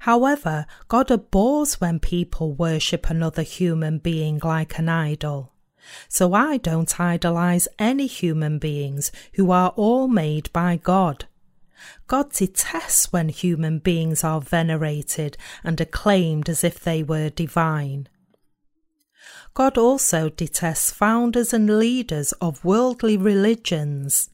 However, 0.01 0.66
God 0.88 1.11
abhors 1.11 1.81
when 1.81 2.01
people 2.01 2.53
worship 2.53 3.11
another 3.11 3.42
human 3.42 3.99
being 3.99 4.40
like 4.42 4.79
an 4.79 4.88
idol. 4.88 5.53
So 6.09 6.35
I 6.35 6.57
don't 6.57 7.01
idolize 7.01 7.68
any 7.79 8.07
human 8.07 8.59
beings 8.59 9.12
who 9.35 9.51
are 9.51 9.70
all 9.77 10.09
made 10.09 10.53
by 10.53 10.77
God. 10.77 11.27
God 12.07 12.33
detests 12.33 13.12
when 13.12 13.29
human 13.29 13.79
beings 13.79 14.24
are 14.24 14.40
venerated 14.40 15.37
and 15.62 15.81
acclaimed 15.81 16.48
as 16.48 16.64
if 16.64 16.81
they 16.83 17.03
were 17.03 17.31
divine. 17.31 18.09
God 19.55 19.77
also 19.77 20.29
detests 20.29 20.90
founders 20.90 21.53
and 21.53 21.79
leaders 21.79 22.33
of 22.40 22.64
worldly 22.64 23.16
religions. 23.16 24.31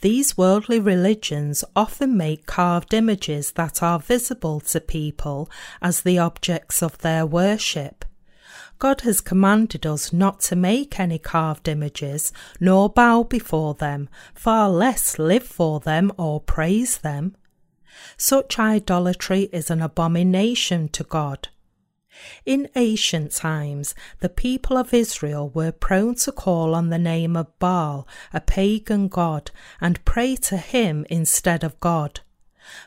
These 0.00 0.36
worldly 0.36 0.80
religions 0.80 1.62
often 1.76 2.16
make 2.16 2.46
carved 2.46 2.94
images 2.94 3.52
that 3.52 3.82
are 3.82 3.98
visible 3.98 4.60
to 4.60 4.80
people 4.80 5.50
as 5.82 6.00
the 6.00 6.18
objects 6.18 6.82
of 6.82 6.98
their 6.98 7.26
worship. 7.26 8.04
God 8.80 9.02
has 9.02 9.20
commanded 9.20 9.84
us 9.84 10.10
not 10.10 10.40
to 10.40 10.56
make 10.56 10.98
any 10.98 11.18
carved 11.18 11.68
images, 11.68 12.32
nor 12.58 12.88
bow 12.88 13.22
before 13.22 13.74
them, 13.74 14.08
far 14.34 14.70
less 14.70 15.18
live 15.18 15.42
for 15.42 15.80
them 15.80 16.10
or 16.16 16.40
praise 16.40 16.96
them. 16.96 17.36
Such 18.16 18.58
idolatry 18.58 19.50
is 19.52 19.70
an 19.70 19.82
abomination 19.82 20.88
to 20.88 21.04
God. 21.04 21.48
In 22.46 22.70
ancient 22.74 23.32
times, 23.32 23.94
the 24.20 24.30
people 24.30 24.78
of 24.78 24.94
Israel 24.94 25.50
were 25.50 25.72
prone 25.72 26.14
to 26.16 26.32
call 26.32 26.74
on 26.74 26.88
the 26.88 26.98
name 26.98 27.36
of 27.36 27.58
Baal, 27.58 28.08
a 28.32 28.40
pagan 28.40 29.08
god, 29.08 29.50
and 29.78 30.02
pray 30.06 30.36
to 30.36 30.56
him 30.56 31.04
instead 31.10 31.62
of 31.64 31.78
God. 31.80 32.20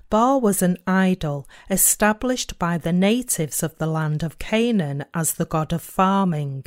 Baal 0.10 0.40
was 0.40 0.62
an 0.62 0.78
idol 0.88 1.48
established 1.70 2.58
by 2.58 2.78
the 2.78 2.94
natives 2.94 3.64
of 3.64 3.78
the 3.78 3.88
land 3.88 4.24
of 4.24 4.40
Canaan 4.40 5.06
as 5.14 5.34
the 5.34 5.46
god 5.46 5.74
of 5.74 5.82
farming. 5.82 6.66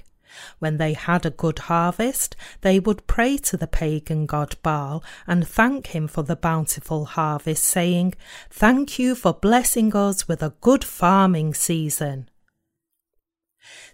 When 0.59 0.77
they 0.77 0.93
had 0.93 1.25
a 1.25 1.31
good 1.31 1.61
harvest, 1.61 2.37
they 2.61 2.79
would 2.79 3.07
pray 3.07 3.39
to 3.39 3.57
the 3.57 3.67
pagan 3.67 4.27
god 4.27 4.57
Baal 4.63 5.03
and 5.27 5.47
thank 5.47 5.89
him 5.89 6.09
for 6.09 6.23
the 6.23 6.37
bountiful 6.37 7.07
harvest, 7.07 7.65
saying, 7.65 8.15
Thank 8.51 8.99
you 8.99 9.15
for 9.15 9.33
blessing 9.33 9.95
us 9.97 10.29
with 10.29 10.43
a 10.43 10.55
good 10.61 10.85
farming 10.85 11.55
season. 11.55 12.29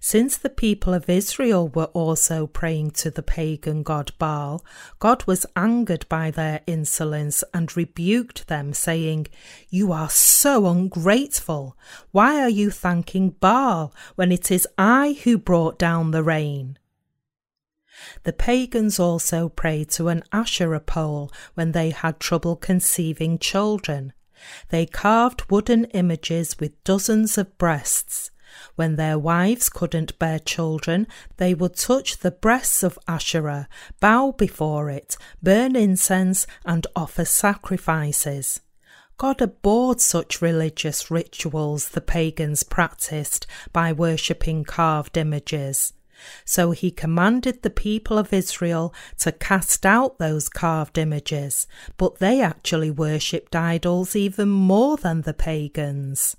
Since 0.00 0.36
the 0.36 0.50
people 0.50 0.92
of 0.92 1.08
Israel 1.08 1.68
were 1.68 1.86
also 1.86 2.46
praying 2.46 2.90
to 2.92 3.10
the 3.10 3.22
pagan 3.22 3.82
god 3.82 4.12
Baal, 4.18 4.64
God 4.98 5.24
was 5.26 5.46
angered 5.56 6.08
by 6.08 6.30
their 6.30 6.60
insolence 6.66 7.42
and 7.54 7.74
rebuked 7.76 8.48
them, 8.48 8.72
saying, 8.74 9.28
You 9.70 9.92
are 9.92 10.10
so 10.10 10.66
ungrateful. 10.66 11.76
Why 12.10 12.40
are 12.42 12.48
you 12.48 12.70
thanking 12.70 13.30
Baal 13.30 13.94
when 14.14 14.32
it 14.32 14.50
is 14.50 14.66
I 14.76 15.18
who 15.24 15.38
brought 15.38 15.78
down 15.78 16.10
the 16.10 16.22
rain? 16.22 16.78
The 18.24 18.32
pagans 18.32 18.98
also 18.98 19.48
prayed 19.48 19.90
to 19.90 20.08
an 20.08 20.22
Asherah 20.32 20.80
pole 20.80 21.30
when 21.54 21.72
they 21.72 21.90
had 21.90 22.18
trouble 22.20 22.56
conceiving 22.56 23.38
children. 23.38 24.12
They 24.70 24.86
carved 24.86 25.50
wooden 25.50 25.84
images 25.86 26.58
with 26.58 26.82
dozens 26.84 27.38
of 27.38 27.56
breasts. 27.58 28.30
When 28.74 28.96
their 28.96 29.18
wives 29.18 29.68
couldn't 29.68 30.18
bear 30.18 30.38
children, 30.38 31.06
they 31.36 31.54
would 31.54 31.76
touch 31.76 32.18
the 32.18 32.30
breasts 32.30 32.82
of 32.82 32.98
Asherah, 33.06 33.68
bow 34.00 34.32
before 34.32 34.90
it, 34.90 35.16
burn 35.42 35.76
incense, 35.76 36.46
and 36.64 36.86
offer 36.94 37.24
sacrifices. 37.24 38.60
God 39.18 39.40
abhorred 39.40 40.00
such 40.00 40.42
religious 40.42 41.10
rituals 41.10 41.90
the 41.90 42.00
pagans 42.00 42.62
practiced 42.62 43.46
by 43.72 43.92
worshipping 43.92 44.64
carved 44.64 45.16
images. 45.16 45.92
So 46.44 46.70
he 46.70 46.90
commanded 46.90 47.62
the 47.62 47.70
people 47.70 48.18
of 48.18 48.32
Israel 48.32 48.94
to 49.18 49.32
cast 49.32 49.84
out 49.86 50.18
those 50.18 50.48
carved 50.48 50.98
images, 50.98 51.66
but 51.96 52.18
they 52.18 52.40
actually 52.40 52.90
worshipped 52.90 53.54
idols 53.56 54.16
even 54.16 54.48
more 54.48 54.96
than 54.96 55.22
the 55.22 55.34
pagans. 55.34 56.36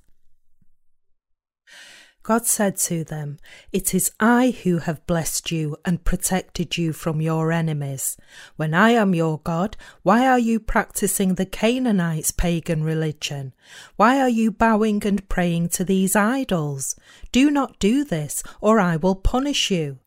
God 2.23 2.45
said 2.45 2.77
to 2.77 3.03
them, 3.03 3.37
It 3.73 3.93
is 3.93 4.11
I 4.17 4.57
who 4.63 4.77
have 4.77 5.05
blessed 5.05 5.51
you 5.51 5.75
and 5.83 6.05
protected 6.05 6.77
you 6.77 6.93
from 6.93 7.19
your 7.19 7.51
enemies. 7.51 8.15
When 8.55 8.73
I 8.73 8.91
am 8.91 9.13
your 9.13 9.39
God, 9.39 9.75
why 10.03 10.25
are 10.25 10.39
you 10.39 10.61
practicing 10.61 11.35
the 11.35 11.45
Canaanites' 11.45 12.31
pagan 12.31 12.81
religion? 12.81 13.53
Why 13.97 14.21
are 14.21 14.29
you 14.29 14.51
bowing 14.51 15.05
and 15.05 15.27
praying 15.27 15.69
to 15.69 15.83
these 15.83 16.15
idols? 16.15 16.95
Do 17.33 17.51
not 17.51 17.77
do 17.79 18.05
this, 18.05 18.41
or 18.61 18.79
I 18.79 18.95
will 18.95 19.15
punish 19.15 19.69
you. 19.69 19.99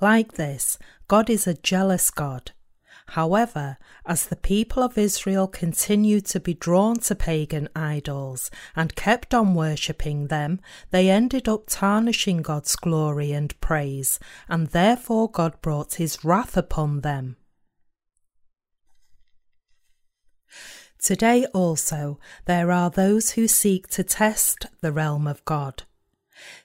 Like 0.00 0.34
this, 0.34 0.78
God 1.08 1.28
is 1.28 1.48
a 1.48 1.54
jealous 1.54 2.10
God. 2.10 2.52
However, 3.12 3.78
as 4.04 4.26
the 4.26 4.36
people 4.36 4.82
of 4.82 4.98
Israel 4.98 5.48
continued 5.48 6.26
to 6.26 6.40
be 6.40 6.52
drawn 6.52 6.98
to 7.00 7.14
pagan 7.14 7.70
idols 7.74 8.50
and 8.76 8.94
kept 8.94 9.32
on 9.32 9.54
worshipping 9.54 10.26
them, 10.26 10.60
they 10.90 11.08
ended 11.08 11.48
up 11.48 11.64
tarnishing 11.68 12.42
God's 12.42 12.76
glory 12.76 13.32
and 13.32 13.58
praise, 13.62 14.18
and 14.46 14.68
therefore 14.68 15.30
God 15.30 15.58
brought 15.62 15.94
his 15.94 16.22
wrath 16.22 16.54
upon 16.54 17.00
them. 17.00 17.36
Today 21.00 21.46
also 21.54 22.18
there 22.44 22.70
are 22.70 22.90
those 22.90 23.30
who 23.30 23.48
seek 23.48 23.88
to 23.88 24.04
test 24.04 24.66
the 24.82 24.92
realm 24.92 25.26
of 25.26 25.42
God. 25.46 25.84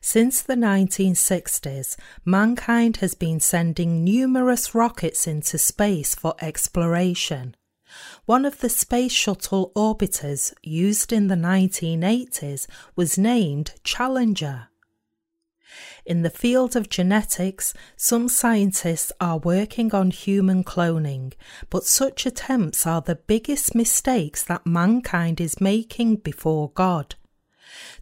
Since 0.01 0.41
the 0.41 0.55
1960s, 0.55 1.95
mankind 2.25 2.97
has 2.97 3.15
been 3.15 3.39
sending 3.39 4.03
numerous 4.03 4.75
rockets 4.75 5.27
into 5.27 5.57
space 5.57 6.15
for 6.15 6.36
exploration. 6.41 7.55
One 8.25 8.45
of 8.45 8.59
the 8.59 8.69
Space 8.69 9.12
Shuttle 9.12 9.71
orbiters 9.75 10.53
used 10.63 11.13
in 11.13 11.27
the 11.27 11.36
1980s 11.36 12.67
was 12.95 13.17
named 13.17 13.73
Challenger. 13.83 14.69
In 16.05 16.21
the 16.21 16.29
field 16.29 16.75
of 16.75 16.89
genetics, 16.89 17.73
some 17.95 18.27
scientists 18.27 19.12
are 19.21 19.38
working 19.38 19.93
on 19.95 20.12
human 20.12 20.63
cloning, 20.63 21.33
but 21.69 21.86
such 21.86 22.25
attempts 22.25 22.86
are 22.86 23.01
the 23.01 23.15
biggest 23.15 23.73
mistakes 23.73 24.43
that 24.43 24.65
mankind 24.65 25.39
is 25.39 25.62
making 25.62 26.17
before 26.17 26.71
God. 26.71 27.15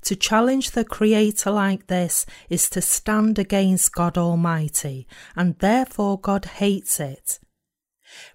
To 0.04 0.16
challenge 0.16 0.72
the 0.72 0.86
Creator 0.86 1.52
like 1.52 1.88
this 1.88 2.26
is 2.50 2.70
to 2.72 2.82
stand 2.82 3.40
against 3.40 3.94
God 3.94 4.18
Almighty, 4.18 5.08
and 5.36 5.58
therefore 5.60 6.20
God 6.20 6.46
hates 6.46 7.00
it. 7.00 7.40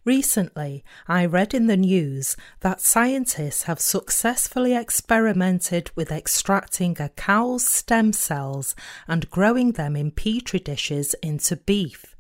Recently, 0.05 0.85
I 1.07 1.27
read 1.27 1.53
in 1.53 1.66
the 1.66 1.77
news 1.77 2.37
that 2.61 2.81
scientists 2.81 3.64
have 3.64 3.79
successfully 3.79 4.75
experimented 4.75 5.90
with 5.94 6.11
extracting 6.11 6.96
a 6.99 7.11
cow's 7.11 7.66
stem 7.66 8.12
cells 8.14 8.75
and 9.07 9.31
growing 9.31 9.72
them 9.72 9.94
in 9.94 10.12
petri 10.12 10.61
dishes 10.61 11.14
into 11.22 11.57
beef. 11.57 12.15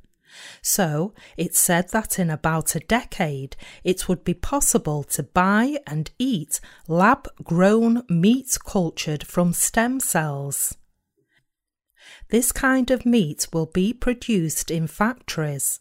So 0.62 1.14
it 1.36 1.54
said 1.54 1.90
that 1.90 2.18
in 2.18 2.30
about 2.30 2.74
a 2.74 2.80
decade 2.80 3.56
it 3.84 4.08
would 4.08 4.24
be 4.24 4.34
possible 4.34 5.02
to 5.04 5.22
buy 5.22 5.78
and 5.86 6.10
eat 6.18 6.60
lab 6.88 7.28
grown 7.42 8.02
meat 8.08 8.58
cultured 8.64 9.26
from 9.26 9.52
stem 9.52 10.00
cells. 10.00 10.76
This 12.30 12.52
kind 12.52 12.90
of 12.90 13.06
meat 13.06 13.48
will 13.52 13.66
be 13.66 13.92
produced 13.92 14.70
in 14.70 14.86
factories. 14.86 15.80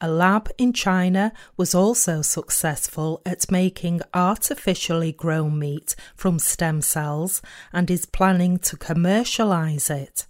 A 0.00 0.08
lab 0.08 0.50
in 0.58 0.72
China 0.72 1.32
was 1.56 1.74
also 1.74 2.22
successful 2.22 3.22
at 3.24 3.50
making 3.50 4.00
artificially 4.12 5.12
grown 5.12 5.58
meat 5.58 5.94
from 6.16 6.38
stem 6.38 6.82
cells 6.82 7.40
and 7.72 7.90
is 7.90 8.06
planning 8.06 8.58
to 8.58 8.76
commercialize 8.76 9.88
it. 9.90 10.26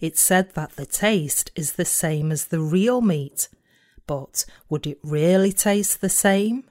It 0.00 0.16
said 0.18 0.54
that 0.54 0.72
the 0.76 0.86
taste 0.86 1.50
is 1.54 1.72
the 1.72 1.84
same 1.84 2.32
as 2.32 2.46
the 2.46 2.60
real 2.60 3.00
meat, 3.00 3.48
but 4.06 4.44
would 4.68 4.86
it 4.86 4.98
really 5.02 5.52
taste 5.52 6.00
the 6.00 6.08
same? 6.08 6.64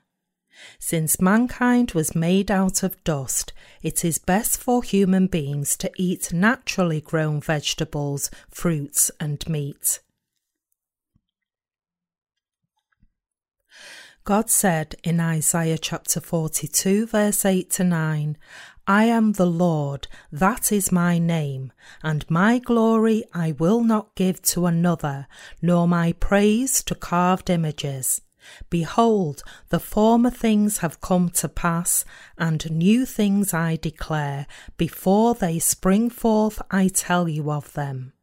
Since 0.79 1.19
mankind 1.19 1.91
was 1.91 2.15
made 2.15 2.49
out 2.49 2.81
of 2.81 3.03
dust, 3.03 3.51
it 3.81 4.05
is 4.05 4.17
best 4.17 4.57
for 4.57 4.83
human 4.83 5.27
beings 5.27 5.75
to 5.77 5.91
eat 5.97 6.31
naturally 6.31 7.01
grown 7.01 7.41
vegetables, 7.41 8.31
fruits, 8.49 9.11
and 9.19 9.47
meat. 9.49 9.99
God 14.23 14.49
said 14.49 14.95
in 15.03 15.19
Isaiah 15.19 15.77
chapter 15.77 16.19
42, 16.19 17.05
verse 17.05 17.45
8 17.45 17.69
to 17.71 17.83
9, 17.83 18.37
I 18.87 19.05
am 19.05 19.33
the 19.33 19.47
Lord, 19.47 20.07
that 20.31 20.71
is 20.71 20.91
my 20.91 21.17
name, 21.17 21.73
and 22.03 22.29
my 22.29 22.59
glory 22.59 23.23
I 23.33 23.53
will 23.53 23.83
not 23.83 24.13
give 24.13 24.41
to 24.43 24.67
another, 24.67 25.27
nor 25.59 25.87
my 25.87 26.11
praise 26.13 26.83
to 26.83 26.93
carved 26.93 27.49
images. 27.49 28.21
Behold, 28.69 29.41
the 29.69 29.79
former 29.79 30.29
things 30.29 30.79
have 30.79 31.01
come 31.01 31.29
to 31.29 31.49
pass, 31.49 32.05
and 32.37 32.69
new 32.69 33.05
things 33.07 33.55
I 33.55 33.75
declare. 33.75 34.45
Before 34.77 35.33
they 35.33 35.57
spring 35.57 36.11
forth, 36.11 36.61
I 36.69 36.87
tell 36.89 37.27
you 37.27 37.51
of 37.51 37.73
them. 37.73 38.13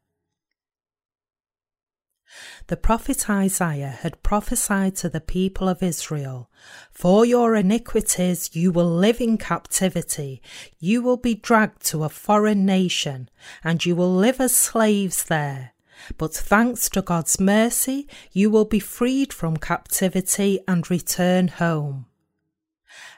The 2.68 2.76
prophet 2.76 3.28
Isaiah 3.28 3.98
had 4.00 4.22
prophesied 4.22 4.96
to 4.96 5.08
the 5.08 5.20
people 5.20 5.68
of 5.68 5.82
Israel 5.82 6.50
For 6.90 7.24
your 7.24 7.54
iniquities 7.54 8.50
you 8.54 8.72
will 8.72 8.90
live 8.90 9.20
in 9.20 9.38
captivity, 9.38 10.40
you 10.78 11.02
will 11.02 11.16
be 11.16 11.34
dragged 11.34 11.84
to 11.86 12.04
a 12.04 12.08
foreign 12.08 12.64
nation, 12.64 13.28
and 13.62 13.84
you 13.84 13.94
will 13.94 14.14
live 14.14 14.40
as 14.40 14.54
slaves 14.56 15.24
there. 15.24 15.72
But 16.18 16.34
thanks 16.34 16.88
to 16.90 17.02
God's 17.02 17.38
mercy, 17.38 18.08
you 18.32 18.50
will 18.50 18.64
be 18.64 18.80
freed 18.80 19.32
from 19.32 19.56
captivity 19.56 20.60
and 20.66 20.90
return 20.90 21.48
home. 21.48 22.06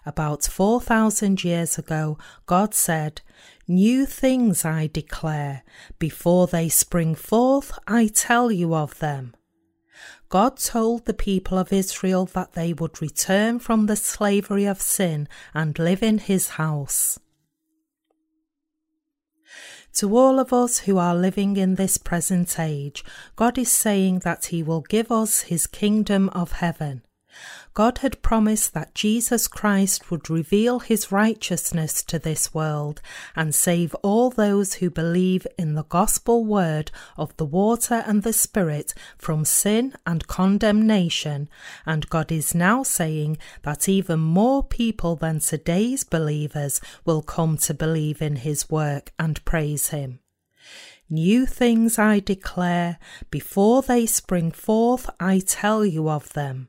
About 0.06 0.44
4,000 0.44 1.42
years 1.42 1.78
ago, 1.78 2.18
God 2.46 2.74
said, 2.74 3.22
New 3.66 4.04
things 4.04 4.64
I 4.64 4.86
declare, 4.86 5.62
before 5.98 6.46
they 6.46 6.68
spring 6.68 7.14
forth, 7.14 7.78
I 7.86 8.08
tell 8.08 8.52
you 8.52 8.74
of 8.74 8.98
them. 8.98 9.34
God 10.28 10.58
told 10.58 11.06
the 11.06 11.14
people 11.14 11.56
of 11.58 11.72
Israel 11.72 12.26
that 12.26 12.52
they 12.52 12.72
would 12.72 13.00
return 13.00 13.58
from 13.58 13.86
the 13.86 13.96
slavery 13.96 14.66
of 14.66 14.82
sin 14.82 15.28
and 15.54 15.78
live 15.78 16.02
in 16.02 16.18
his 16.18 16.50
house. 16.50 17.18
To 19.94 20.16
all 20.16 20.40
of 20.40 20.52
us 20.52 20.80
who 20.80 20.98
are 20.98 21.14
living 21.14 21.56
in 21.56 21.76
this 21.76 21.98
present 21.98 22.58
age, 22.58 23.04
God 23.36 23.56
is 23.56 23.70
saying 23.70 24.18
that 24.20 24.46
He 24.46 24.60
will 24.60 24.80
give 24.80 25.12
us 25.12 25.42
His 25.42 25.68
kingdom 25.68 26.28
of 26.30 26.52
heaven. 26.52 27.02
God 27.74 27.98
had 27.98 28.22
promised 28.22 28.72
that 28.74 28.94
Jesus 28.94 29.48
Christ 29.48 30.10
would 30.10 30.30
reveal 30.30 30.78
his 30.78 31.10
righteousness 31.10 32.04
to 32.04 32.20
this 32.20 32.54
world 32.54 33.00
and 33.34 33.52
save 33.52 33.94
all 33.96 34.30
those 34.30 34.74
who 34.74 34.90
believe 34.90 35.44
in 35.58 35.74
the 35.74 35.82
gospel 35.82 36.44
word 36.44 36.92
of 37.16 37.36
the 37.36 37.44
water 37.44 38.04
and 38.06 38.22
the 38.22 38.32
Spirit 38.32 38.94
from 39.18 39.44
sin 39.44 39.94
and 40.06 40.28
condemnation. 40.28 41.48
And 41.84 42.08
God 42.08 42.30
is 42.30 42.54
now 42.54 42.84
saying 42.84 43.38
that 43.62 43.88
even 43.88 44.20
more 44.20 44.62
people 44.62 45.16
than 45.16 45.40
today's 45.40 46.04
believers 46.04 46.80
will 47.04 47.22
come 47.22 47.56
to 47.58 47.74
believe 47.74 48.22
in 48.22 48.36
his 48.36 48.70
work 48.70 49.12
and 49.18 49.44
praise 49.44 49.88
him. 49.88 50.20
New 51.10 51.44
things 51.44 51.98
I 51.98 52.20
declare, 52.20 52.98
before 53.30 53.82
they 53.82 54.06
spring 54.06 54.52
forth, 54.52 55.10
I 55.20 55.40
tell 55.40 55.84
you 55.84 56.08
of 56.08 56.32
them. 56.32 56.68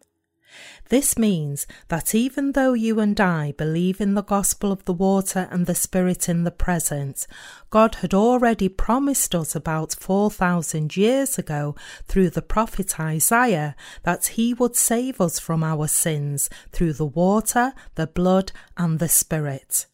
This 0.89 1.17
means 1.17 1.65
that 1.88 2.13
even 2.13 2.52
though 2.52 2.74
you 2.74 3.00
and 3.00 3.19
I 3.19 3.54
believe 3.54 4.00
in 4.00 4.13
the 4.13 4.21
gospel 4.21 4.71
of 4.71 4.86
the 4.86 4.93
water 4.93 5.48
and 5.50 5.65
the 5.65 5.74
Spirit 5.74 6.30
in 6.30 6.43
the 6.43 6.52
present, 6.52 7.26
God 7.71 7.95
had 7.95 8.13
already 8.13 8.69
promised 8.69 9.34
us 9.34 9.56
about 9.56 9.95
4,000 10.00 10.95
years 10.95 11.39
ago 11.39 11.76
through 12.08 12.30
the 12.30 12.43
prophet 12.43 13.00
Isaiah 13.00 13.76
that 14.04 14.28
he 14.28 14.54
would 14.54 14.76
save 14.76 15.19
us 15.19 15.39
from 15.39 15.63
our 15.63 15.88
sins 15.88 16.52
through 16.71 16.93
the 16.93 17.06
water, 17.06 17.74
the 17.95 18.08
blood, 18.08 18.52
and 18.78 19.00
the 19.00 19.10
Spirit. 19.10 19.88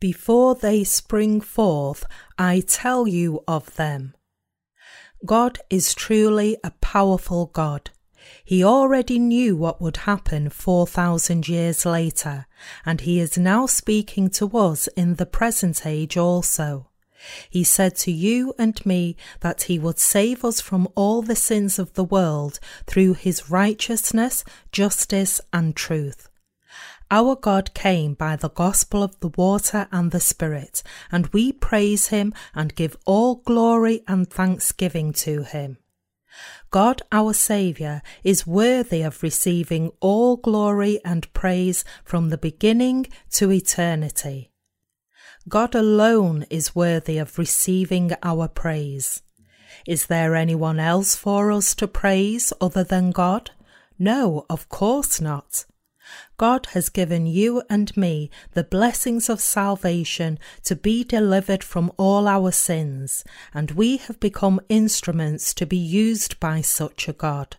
Before 0.00 0.54
they 0.54 0.84
spring 0.84 1.42
forth, 1.42 2.06
I 2.38 2.60
tell 2.66 3.06
you 3.06 3.44
of 3.46 3.76
them. 3.76 4.14
God 5.26 5.58
is 5.68 5.94
truly 5.94 6.56
a 6.64 6.70
powerful 6.80 7.46
God. 7.46 7.90
He 8.42 8.64
already 8.64 9.18
knew 9.18 9.54
what 9.54 9.80
would 9.80 9.98
happen 9.98 10.48
4,000 10.48 11.46
years 11.46 11.84
later, 11.84 12.46
and 12.86 13.02
He 13.02 13.20
is 13.20 13.36
now 13.36 13.66
speaking 13.66 14.30
to 14.30 14.56
us 14.56 14.86
in 14.88 15.16
the 15.16 15.26
present 15.26 15.84
age 15.84 16.16
also. 16.16 16.88
He 17.50 17.64
said 17.64 17.96
to 17.96 18.10
you 18.10 18.54
and 18.58 18.84
me 18.86 19.14
that 19.40 19.64
He 19.64 19.78
would 19.78 19.98
save 19.98 20.42
us 20.42 20.62
from 20.62 20.88
all 20.94 21.20
the 21.20 21.36
sins 21.36 21.78
of 21.78 21.92
the 21.92 22.04
world 22.04 22.58
through 22.86 23.14
His 23.14 23.50
righteousness, 23.50 24.42
justice, 24.72 25.38
and 25.52 25.76
truth. 25.76 26.29
Our 27.10 27.34
God 27.34 27.74
came 27.74 28.14
by 28.14 28.36
the 28.36 28.50
gospel 28.50 29.02
of 29.02 29.18
the 29.18 29.30
water 29.36 29.88
and 29.90 30.12
the 30.12 30.20
Spirit, 30.20 30.82
and 31.10 31.26
we 31.28 31.50
praise 31.52 32.08
him 32.08 32.32
and 32.54 32.74
give 32.74 32.96
all 33.04 33.36
glory 33.36 34.02
and 34.06 34.30
thanksgiving 34.30 35.12
to 35.14 35.42
him. 35.42 35.78
God 36.70 37.02
our 37.10 37.32
Saviour 37.32 38.02
is 38.22 38.46
worthy 38.46 39.02
of 39.02 39.24
receiving 39.24 39.90
all 40.00 40.36
glory 40.36 41.00
and 41.04 41.32
praise 41.34 41.84
from 42.04 42.28
the 42.28 42.38
beginning 42.38 43.08
to 43.32 43.50
eternity. 43.50 44.52
God 45.48 45.74
alone 45.74 46.46
is 46.48 46.76
worthy 46.76 47.18
of 47.18 47.38
receiving 47.38 48.12
our 48.22 48.46
praise. 48.46 49.22
Is 49.86 50.06
there 50.06 50.36
anyone 50.36 50.78
else 50.78 51.16
for 51.16 51.50
us 51.50 51.74
to 51.76 51.88
praise 51.88 52.52
other 52.60 52.84
than 52.84 53.10
God? 53.10 53.50
No, 53.98 54.46
of 54.48 54.68
course 54.68 55.20
not. 55.20 55.64
God 56.36 56.66
has 56.72 56.88
given 56.88 57.26
you 57.26 57.62
and 57.68 57.96
me 57.96 58.30
the 58.52 58.64
blessings 58.64 59.28
of 59.28 59.40
salvation 59.40 60.38
to 60.64 60.76
be 60.76 61.04
delivered 61.04 61.62
from 61.62 61.92
all 61.96 62.26
our 62.26 62.50
sins, 62.50 63.24
and 63.52 63.72
we 63.72 63.98
have 63.98 64.20
become 64.20 64.60
instruments 64.68 65.52
to 65.54 65.66
be 65.66 65.76
used 65.76 66.40
by 66.40 66.60
such 66.60 67.08
a 67.08 67.12
God. 67.12 67.56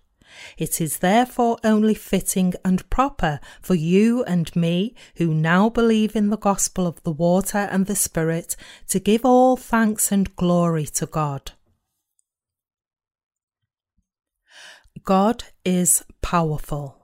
It 0.58 0.80
is 0.80 1.00
therefore 1.00 1.58
only 1.64 1.94
fitting 1.94 2.54
and 2.64 2.90
proper 2.90 3.40
for 3.62 3.76
you 3.76 4.24
and 4.24 4.54
me, 4.56 4.96
who 5.18 5.34
now 5.34 5.70
believe 5.70 6.16
in 6.16 6.30
the 6.30 6.38
gospel 6.38 6.88
of 6.88 7.04
the 7.04 7.12
water 7.12 7.58
and 7.58 7.86
the 7.86 7.96
Spirit, 7.96 8.56
to 8.88 9.00
give 9.00 9.26
all 9.26 9.58
thanks 9.58 10.12
and 10.12 10.36
glory 10.36 10.86
to 10.86 11.06
God. 11.06 11.52
God 15.04 15.46
is 15.66 16.04
powerful. 16.22 17.01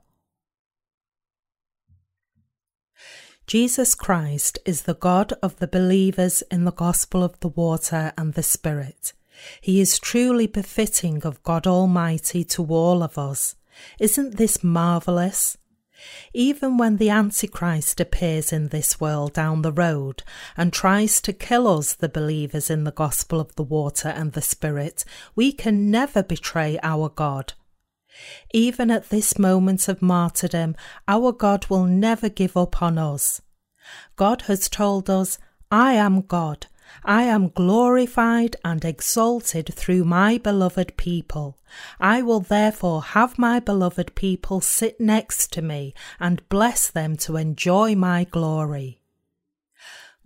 Jesus 3.48 3.94
Christ 3.94 4.58
is 4.66 4.82
the 4.82 4.94
God 4.94 5.32
of 5.42 5.56
the 5.56 5.66
believers 5.66 6.42
in 6.50 6.66
the 6.66 6.70
gospel 6.70 7.24
of 7.24 7.40
the 7.40 7.48
water 7.48 8.12
and 8.18 8.34
the 8.34 8.42
Spirit. 8.42 9.14
He 9.62 9.80
is 9.80 9.98
truly 9.98 10.46
befitting 10.46 11.24
of 11.24 11.42
God 11.44 11.66
Almighty 11.66 12.44
to 12.44 12.66
all 12.66 13.02
of 13.02 13.16
us. 13.16 13.56
Isn't 13.98 14.36
this 14.36 14.62
marvellous? 14.62 15.56
Even 16.34 16.76
when 16.76 16.98
the 16.98 17.08
Antichrist 17.08 18.00
appears 18.00 18.52
in 18.52 18.68
this 18.68 19.00
world 19.00 19.32
down 19.32 19.62
the 19.62 19.72
road 19.72 20.24
and 20.54 20.70
tries 20.70 21.18
to 21.22 21.32
kill 21.32 21.66
us, 21.68 21.94
the 21.94 22.10
believers 22.10 22.68
in 22.68 22.84
the 22.84 22.92
gospel 22.92 23.40
of 23.40 23.56
the 23.56 23.62
water 23.62 24.08
and 24.08 24.32
the 24.32 24.42
Spirit, 24.42 25.06
we 25.34 25.52
can 25.52 25.90
never 25.90 26.22
betray 26.22 26.78
our 26.82 27.08
God. 27.08 27.54
Even 28.52 28.90
at 28.90 29.10
this 29.10 29.38
moment 29.38 29.88
of 29.88 30.02
martyrdom, 30.02 30.74
our 31.06 31.32
God 31.32 31.66
will 31.68 31.84
never 31.84 32.28
give 32.28 32.56
up 32.56 32.82
on 32.82 32.98
us. 32.98 33.40
God 34.16 34.42
has 34.42 34.68
told 34.68 35.08
us, 35.08 35.38
I 35.70 35.94
am 35.94 36.22
God. 36.22 36.66
I 37.04 37.24
am 37.24 37.48
glorified 37.48 38.56
and 38.64 38.84
exalted 38.84 39.74
through 39.74 40.04
my 40.04 40.38
beloved 40.38 40.96
people. 40.96 41.58
I 42.00 42.22
will 42.22 42.40
therefore 42.40 43.02
have 43.02 43.38
my 43.38 43.60
beloved 43.60 44.14
people 44.14 44.60
sit 44.60 44.98
next 44.98 45.52
to 45.52 45.62
me 45.62 45.94
and 46.18 46.48
bless 46.48 46.90
them 46.90 47.16
to 47.18 47.36
enjoy 47.36 47.94
my 47.94 48.24
glory. 48.24 48.97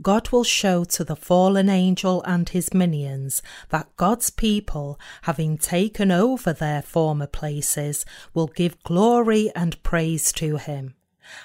God 0.02 0.30
will 0.30 0.44
show 0.44 0.84
to 0.84 1.04
the 1.04 1.16
fallen 1.16 1.68
angel 1.68 2.22
and 2.24 2.48
his 2.48 2.74
minions 2.74 3.40
that 3.68 3.96
God's 3.96 4.30
people, 4.30 4.98
having 5.22 5.56
taken 5.56 6.10
over 6.10 6.52
their 6.52 6.82
former 6.82 7.26
places, 7.26 8.04
will 8.34 8.48
give 8.48 8.82
glory 8.82 9.52
and 9.54 9.80
praise 9.82 10.32
to 10.32 10.56
him. 10.56 10.94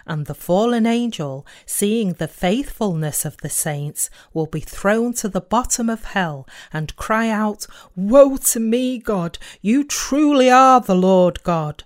And 0.05 0.25
the 0.25 0.33
fallen 0.33 0.85
angel, 0.85 1.45
seeing 1.65 2.13
the 2.13 2.27
faithfulness 2.27 3.25
of 3.25 3.37
the 3.37 3.49
saints, 3.49 4.09
will 4.33 4.47
be 4.47 4.59
thrown 4.59 5.13
to 5.15 5.29
the 5.29 5.41
bottom 5.41 5.89
of 5.89 6.03
hell 6.05 6.47
and 6.73 6.95
cry 6.95 7.29
out, 7.29 7.67
Woe 7.95 8.37
to 8.37 8.59
me, 8.59 8.97
God! 8.97 9.37
You 9.61 9.83
truly 9.83 10.49
are 10.49 10.81
the 10.81 10.95
Lord 10.95 11.43
God. 11.43 11.83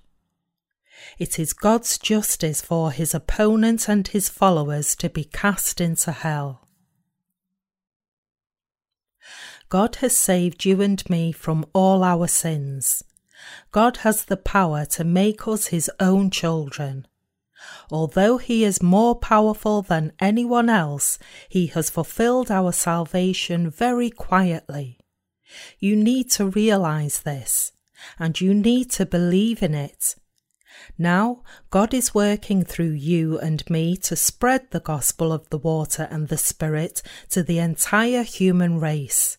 It 1.19 1.38
is 1.38 1.53
God's 1.53 1.97
justice 1.97 2.62
for 2.62 2.91
his 2.91 3.13
opponent 3.13 3.89
and 3.89 4.07
his 4.07 4.29
followers 4.29 4.95
to 4.95 5.10
be 5.10 5.25
cast 5.25 5.81
into 5.81 6.12
hell. 6.12 6.61
God 9.71 9.95
has 10.01 10.17
saved 10.17 10.65
you 10.65 10.81
and 10.81 11.10
me 11.10 11.31
from 11.31 11.65
all 11.71 12.03
our 12.03 12.27
sins. 12.27 13.05
God 13.71 13.97
has 14.03 14.25
the 14.25 14.36
power 14.36 14.84
to 14.88 15.05
make 15.05 15.47
us 15.47 15.67
his 15.67 15.89
own 15.97 16.29
children. 16.29 17.07
Although 17.89 18.38
he 18.38 18.65
is 18.65 18.84
more 18.84 19.15
powerful 19.15 19.81
than 19.81 20.12
anyone 20.19 20.69
else, 20.69 21.17
he 21.47 21.67
has 21.67 21.89
fulfilled 21.89 22.51
our 22.51 22.73
salvation 22.73 23.69
very 23.69 24.10
quietly. 24.10 24.99
You 25.79 25.95
need 25.95 26.29
to 26.31 26.47
realize 26.47 27.21
this, 27.21 27.71
and 28.19 28.41
you 28.41 28.53
need 28.53 28.91
to 28.91 29.05
believe 29.05 29.63
in 29.63 29.73
it. 29.73 30.15
Now, 30.97 31.43
God 31.69 31.93
is 31.93 32.13
working 32.13 32.65
through 32.65 32.91
you 32.91 33.39
and 33.39 33.63
me 33.69 33.95
to 33.97 34.17
spread 34.17 34.71
the 34.71 34.81
gospel 34.81 35.31
of 35.31 35.49
the 35.49 35.57
water 35.57 36.10
and 36.12 36.27
the 36.27 36.38
Spirit 36.38 37.01
to 37.29 37.41
the 37.41 37.60
entire 37.60 38.23
human 38.23 38.77
race. 38.77 39.38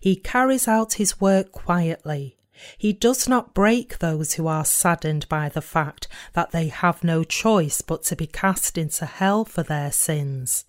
He 0.00 0.16
carries 0.16 0.68
out 0.68 0.94
his 0.94 1.20
work 1.20 1.52
quietly. 1.52 2.36
He 2.78 2.92
does 2.92 3.28
not 3.28 3.54
break 3.54 3.98
those 3.98 4.34
who 4.34 4.46
are 4.46 4.64
saddened 4.64 5.28
by 5.28 5.48
the 5.48 5.62
fact 5.62 6.06
that 6.34 6.52
they 6.52 6.68
have 6.68 7.02
no 7.02 7.24
choice 7.24 7.80
but 7.80 8.04
to 8.04 8.16
be 8.16 8.26
cast 8.26 8.78
into 8.78 9.06
hell 9.06 9.44
for 9.44 9.62
their 9.62 9.90
sins, 9.90 10.64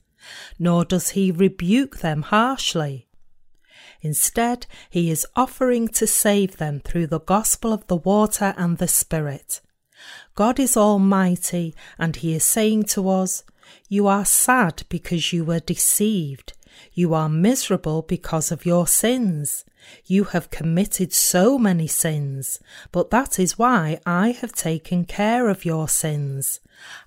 nor 0.58 0.86
does 0.86 1.10
he 1.10 1.32
rebuke 1.32 2.00
them 2.00 2.24
harshly. 2.24 3.08
Instead, 4.02 4.66
he 4.90 5.12
is 5.12 5.28
offering 5.36 5.88
to 5.90 6.08
save 6.08 6.58
them 6.58 6.80
through 6.80 7.08
the 7.08 7.22
gospel 7.22 7.72
of 7.72 7.86
the 7.88 7.96
water 7.96 8.54
and 8.58 8.78
the 8.78 8.88
Spirit. 8.88 9.62
God 10.36 10.60
is 10.60 10.76
Almighty, 10.76 11.76
and 11.98 12.16
He 12.16 12.34
is 12.34 12.44
saying 12.44 12.84
to 12.86 13.10
us, 13.10 13.44
You 13.88 14.08
are 14.08 14.26
sad 14.26 14.84
because 14.90 15.32
you 15.32 15.46
were 15.46 15.60
deceived. 15.60 16.54
You 16.94 17.14
are 17.14 17.30
miserable 17.30 18.02
because 18.02 18.52
of 18.52 18.66
your 18.66 18.88
sins. 18.88 19.66
You 20.06 20.26
have 20.26 20.50
committed 20.50 21.12
so 21.12 21.58
many 21.58 21.88
sins, 21.88 22.60
but 22.92 23.10
that 23.12 23.40
is 23.40 23.58
why 23.58 24.00
I 24.06 24.32
have 24.32 24.54
taken 24.54 25.06
care 25.06 25.50
of 25.50 25.66
your 25.66 25.90
sins. 25.90 26.60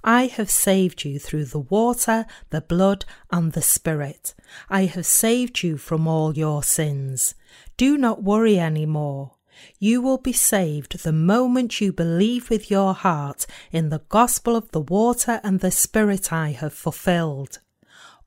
I 0.05 0.27
have 0.27 0.51
saved 0.51 1.05
you 1.05 1.19
through 1.19 1.47
the 1.47 1.61
water, 1.61 2.27
the 2.51 2.61
blood, 2.61 3.05
and 3.31 3.53
the 3.53 3.63
Spirit. 3.63 4.35
I 4.69 4.85
have 4.85 5.07
saved 5.07 5.63
you 5.63 5.77
from 5.77 6.07
all 6.07 6.37
your 6.37 6.63
sins. 6.63 7.35
Do 7.77 7.97
not 7.97 8.23
worry 8.23 8.59
any 8.59 8.87
more. 8.87 9.33
You 9.79 10.03
will 10.03 10.19
be 10.19 10.33
saved 10.33 11.03
the 11.03 11.13
moment 11.13 11.81
you 11.81 11.93
believe 11.93 12.51
with 12.51 12.71
your 12.71 12.95
heart 12.95 13.47
in 13.73 13.89
the 13.89 14.03
gospel 14.09 14.55
of 14.55 14.71
the 14.73 14.81
water 14.81 15.41
and 15.43 15.61
the 15.61 15.71
Spirit 15.71 16.33
I 16.33 16.51
have 16.51 16.75
fulfilled. 16.75 17.61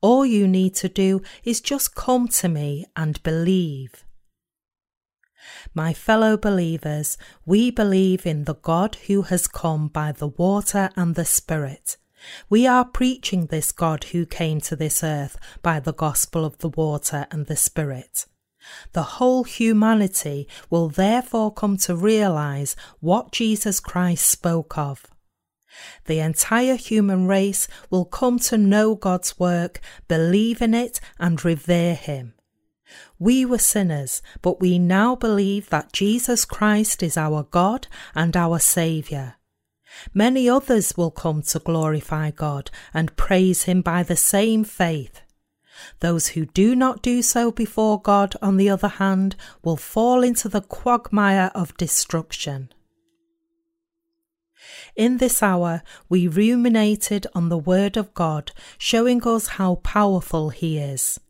All 0.01 0.25
you 0.25 0.47
need 0.47 0.75
to 0.75 0.89
do 0.89 1.21
is 1.43 1.62
just 1.62 1.95
come 1.95 2.27
to 2.29 2.47
me 2.47 2.85
and 2.95 3.21
believe. 3.23 4.05
My 5.73 5.93
fellow 5.93 6.38
believers, 6.38 7.17
we 7.45 7.71
believe 7.71 8.25
in 8.25 8.45
the 8.45 8.55
God 8.55 8.95
who 9.07 9.23
has 9.23 9.47
come 9.47 9.88
by 9.88 10.12
the 10.12 10.27
water 10.27 10.89
and 10.95 11.15
the 11.15 11.25
Spirit. 11.25 11.97
We 12.49 12.67
are 12.67 12.85
preaching 12.85 13.45
this 13.45 13.71
God 13.71 14.05
who 14.05 14.25
came 14.25 14.59
to 14.62 14.75
this 14.75 15.03
earth 15.03 15.38
by 15.62 15.79
the 15.79 15.93
gospel 15.93 16.45
of 16.45 16.57
the 16.59 16.69
water 16.69 17.27
and 17.31 17.45
the 17.45 17.55
Spirit. 17.55 18.25
The 18.93 19.03
whole 19.03 19.45
humanity 19.45 20.47
will 20.69 20.89
therefore 20.89 21.53
come 21.53 21.77
to 21.77 21.95
realize 21.95 22.75
what 22.99 23.31
Jesus 23.31 23.79
Christ 23.79 24.27
spoke 24.27 24.77
of. 24.77 25.05
The 26.05 26.19
entire 26.19 26.75
human 26.75 27.27
race 27.27 27.67
will 27.89 28.05
come 28.05 28.39
to 28.39 28.58
know 28.58 28.95
God's 28.95 29.39
work, 29.39 29.79
believe 30.08 30.62
in 30.62 30.73
it, 30.73 30.99
and 31.19 31.43
revere 31.43 31.95
Him. 31.95 32.34
We 33.19 33.45
were 33.45 33.60
sinners, 33.60 34.21
but 34.41 34.60
we 34.60 34.79
now 34.79 35.15
believe 35.15 35.69
that 35.69 35.93
Jesus 35.93 36.45
Christ 36.45 37.03
is 37.03 37.17
our 37.17 37.43
God 37.43 37.88
and 38.15 38.36
our 38.36 38.60
Saviour. 38.60 39.36
Many 40.13 40.49
others 40.49 40.95
will 40.95 41.12
come 41.12 41.41
to 41.43 41.60
glorify 41.60 42.32
God 42.32 42.71
and 42.93 43.15
praise 43.15 43.63
Him 43.63 43.82
by 43.82 44.03
the 44.03 44.15
same 44.15 44.63
faith. 44.63 45.21
Those 45.99 46.29
who 46.29 46.45
do 46.45 46.75
not 46.75 47.01
do 47.01 47.21
so 47.21 47.51
before 47.51 48.01
God, 48.01 48.36
on 48.41 48.58
the 48.58 48.69
other 48.69 48.88
hand, 48.88 49.36
will 49.63 49.77
fall 49.77 50.23
into 50.23 50.49
the 50.49 50.62
quagmire 50.62 51.51
of 51.55 51.77
destruction. 51.77 52.69
In 54.99 55.19
this 55.19 55.41
hour, 55.41 55.81
we 56.09 56.27
ruminated 56.27 57.25
on 57.33 57.47
the 57.47 57.57
Word 57.57 57.95
of 57.95 58.13
God, 58.13 58.51
showing 58.77 59.23
us 59.23 59.47
how 59.47 59.75
powerful 59.75 60.49
He 60.49 60.77
is. 60.77 61.21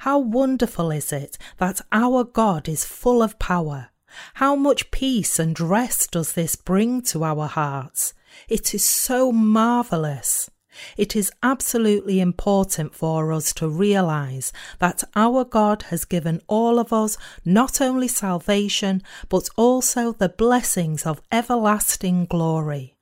How 0.00 0.18
wonderful 0.18 0.90
is 0.90 1.12
it 1.12 1.38
that 1.58 1.80
our 1.92 2.24
God 2.24 2.68
is 2.68 2.84
full 2.84 3.22
of 3.22 3.38
power? 3.38 3.90
How 4.34 4.56
much 4.56 4.90
peace 4.90 5.38
and 5.38 5.60
rest 5.60 6.10
does 6.10 6.32
this 6.32 6.56
bring 6.56 7.00
to 7.02 7.22
our 7.22 7.46
hearts? 7.46 8.12
It 8.48 8.74
is 8.74 8.84
so 8.84 9.30
marvellous. 9.30 10.50
It 10.96 11.14
is 11.14 11.30
absolutely 11.44 12.18
important 12.18 12.92
for 12.92 13.32
us 13.32 13.54
to 13.54 13.68
realize 13.68 14.52
that 14.80 15.04
our 15.14 15.44
God 15.44 15.82
has 15.90 16.04
given 16.04 16.42
all 16.48 16.80
of 16.80 16.92
us 16.92 17.16
not 17.44 17.80
only 17.80 18.08
salvation, 18.08 19.00
but 19.28 19.48
also 19.56 20.10
the 20.10 20.28
blessings 20.28 21.06
of 21.06 21.22
everlasting 21.30 22.26
glory. 22.26 22.96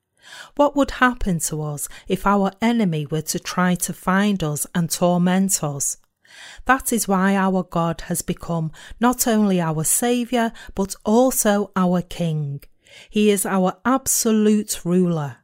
What 0.57 0.77
would 0.77 0.93
happen 0.93 1.39
to 1.41 1.63
us 1.63 1.89
if 2.09 2.27
our 2.27 2.53
enemy 2.61 3.07
were 3.07 3.23
to 3.23 3.39
try 3.39 3.75
to 3.77 3.93
find 3.93 4.43
us 4.43 4.67
and 4.75 4.91
torment 4.91 5.63
us? 5.63 5.97
That 6.65 6.93
is 6.93 7.09
why 7.09 7.37
our 7.37 7.63
God 7.63 8.03
has 8.03 8.23
become 8.23 8.73
not 9.01 9.27
only 9.27 9.61
our 9.61 9.85
Saviour, 9.85 10.53
but 10.75 10.95
also 11.05 11.73
our 11.75 12.03
King. 12.03 12.61
He 13.09 13.31
is 13.31 13.45
our 13.47 13.79
absolute 13.85 14.85
ruler. 14.85 15.39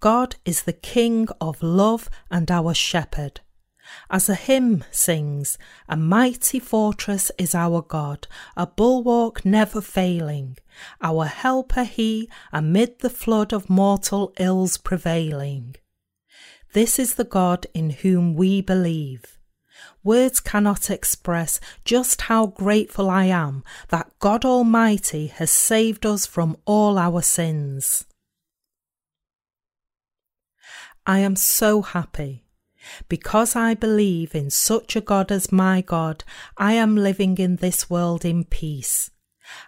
God 0.00 0.36
is 0.44 0.62
the 0.62 0.72
King 0.72 1.28
of 1.40 1.62
love 1.62 2.10
and 2.30 2.50
our 2.50 2.74
Shepherd. 2.74 3.40
As 4.10 4.28
a 4.28 4.34
hymn 4.34 4.84
sings, 4.90 5.58
a 5.88 5.96
mighty 5.96 6.58
fortress 6.58 7.30
is 7.38 7.54
our 7.54 7.82
God, 7.82 8.26
a 8.56 8.66
bulwark 8.66 9.44
never 9.44 9.80
failing, 9.80 10.56
our 11.00 11.26
helper 11.26 11.84
he 11.84 12.28
amid 12.52 13.00
the 13.00 13.10
flood 13.10 13.52
of 13.52 13.70
mortal 13.70 14.32
ills 14.38 14.76
prevailing. 14.78 15.76
This 16.72 16.98
is 16.98 17.14
the 17.14 17.24
God 17.24 17.66
in 17.74 17.90
whom 17.90 18.34
we 18.34 18.60
believe. 18.60 19.38
Words 20.02 20.40
cannot 20.40 20.90
express 20.90 21.60
just 21.84 22.22
how 22.22 22.46
grateful 22.46 23.10
I 23.10 23.24
am 23.24 23.64
that 23.88 24.12
God 24.18 24.44
Almighty 24.44 25.26
has 25.26 25.50
saved 25.50 26.06
us 26.06 26.26
from 26.26 26.56
all 26.64 26.98
our 26.98 27.22
sins. 27.22 28.06
I 31.06 31.18
am 31.20 31.36
so 31.36 31.82
happy. 31.82 32.44
Because 33.08 33.56
I 33.56 33.74
believe 33.74 34.34
in 34.34 34.50
such 34.50 34.96
a 34.96 35.00
God 35.00 35.30
as 35.30 35.52
my 35.52 35.80
God, 35.80 36.24
I 36.56 36.72
am 36.74 36.96
living 36.96 37.38
in 37.38 37.56
this 37.56 37.90
world 37.90 38.24
in 38.24 38.44
peace. 38.44 39.10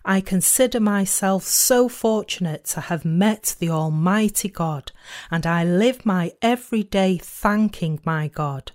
I 0.05 0.21
consider 0.21 0.81
myself 0.81 1.45
so 1.45 1.89
fortunate 1.89 2.65
to 2.67 2.83
have 2.83 3.05
met 3.05 3.57
the 3.59 3.71
Almighty 3.71 4.49
God, 4.49 4.93
and 5.31 5.47
I 5.47 5.65
live 5.65 6.07
my 6.07 6.33
every 6.41 6.85
day 6.85 7.19
thanking 7.19 8.01
my 8.05 8.29
God. 8.29 8.73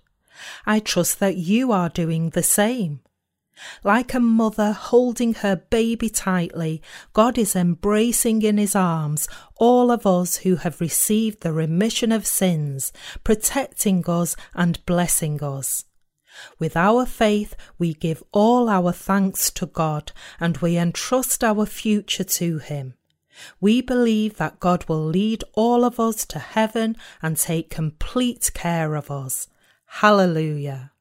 I 0.66 0.80
trust 0.80 1.20
that 1.20 1.38
you 1.38 1.72
are 1.72 1.90
doing 1.90 2.32
the 2.32 2.44
same. 2.44 3.00
Like 3.84 4.14
a 4.14 4.20
mother 4.20 4.72
holding 4.72 5.34
her 5.36 5.56
baby 5.56 6.10
tightly, 6.10 6.82
God 7.14 7.38
is 7.38 7.56
embracing 7.56 8.42
in 8.42 8.58
his 8.58 8.76
arms 8.76 9.28
all 9.56 9.92
of 9.92 10.06
us 10.06 10.38
who 10.38 10.58
have 10.58 10.82
received 10.82 11.42
the 11.42 11.54
remission 11.54 12.12
of 12.12 12.28
sins, 12.28 12.92
protecting 13.24 14.04
us 14.08 14.36
and 14.54 14.86
blessing 14.86 15.44
us. 15.44 15.86
With 16.60 16.78
our 16.78 17.06
faith, 17.06 17.56
we 17.80 17.94
give 17.94 18.24
all 18.32 18.70
our 18.70 18.92
thanks 18.92 19.50
to 19.52 19.66
God 19.66 20.12
and 20.40 20.58
we 20.58 20.78
entrust 20.78 21.44
our 21.44 21.66
future 21.66 22.24
to 22.24 22.60
Him. 22.60 22.94
We 23.60 23.82
believe 23.82 24.38
that 24.38 24.60
God 24.60 24.86
will 24.88 25.06
lead 25.06 25.44
all 25.54 25.84
of 25.84 26.00
us 26.00 26.26
to 26.28 26.40
heaven 26.40 26.96
and 27.22 27.38
take 27.38 27.70
complete 27.70 28.52
care 28.54 28.96
of 28.96 29.12
us. 29.12 29.48
Hallelujah. 29.86 30.92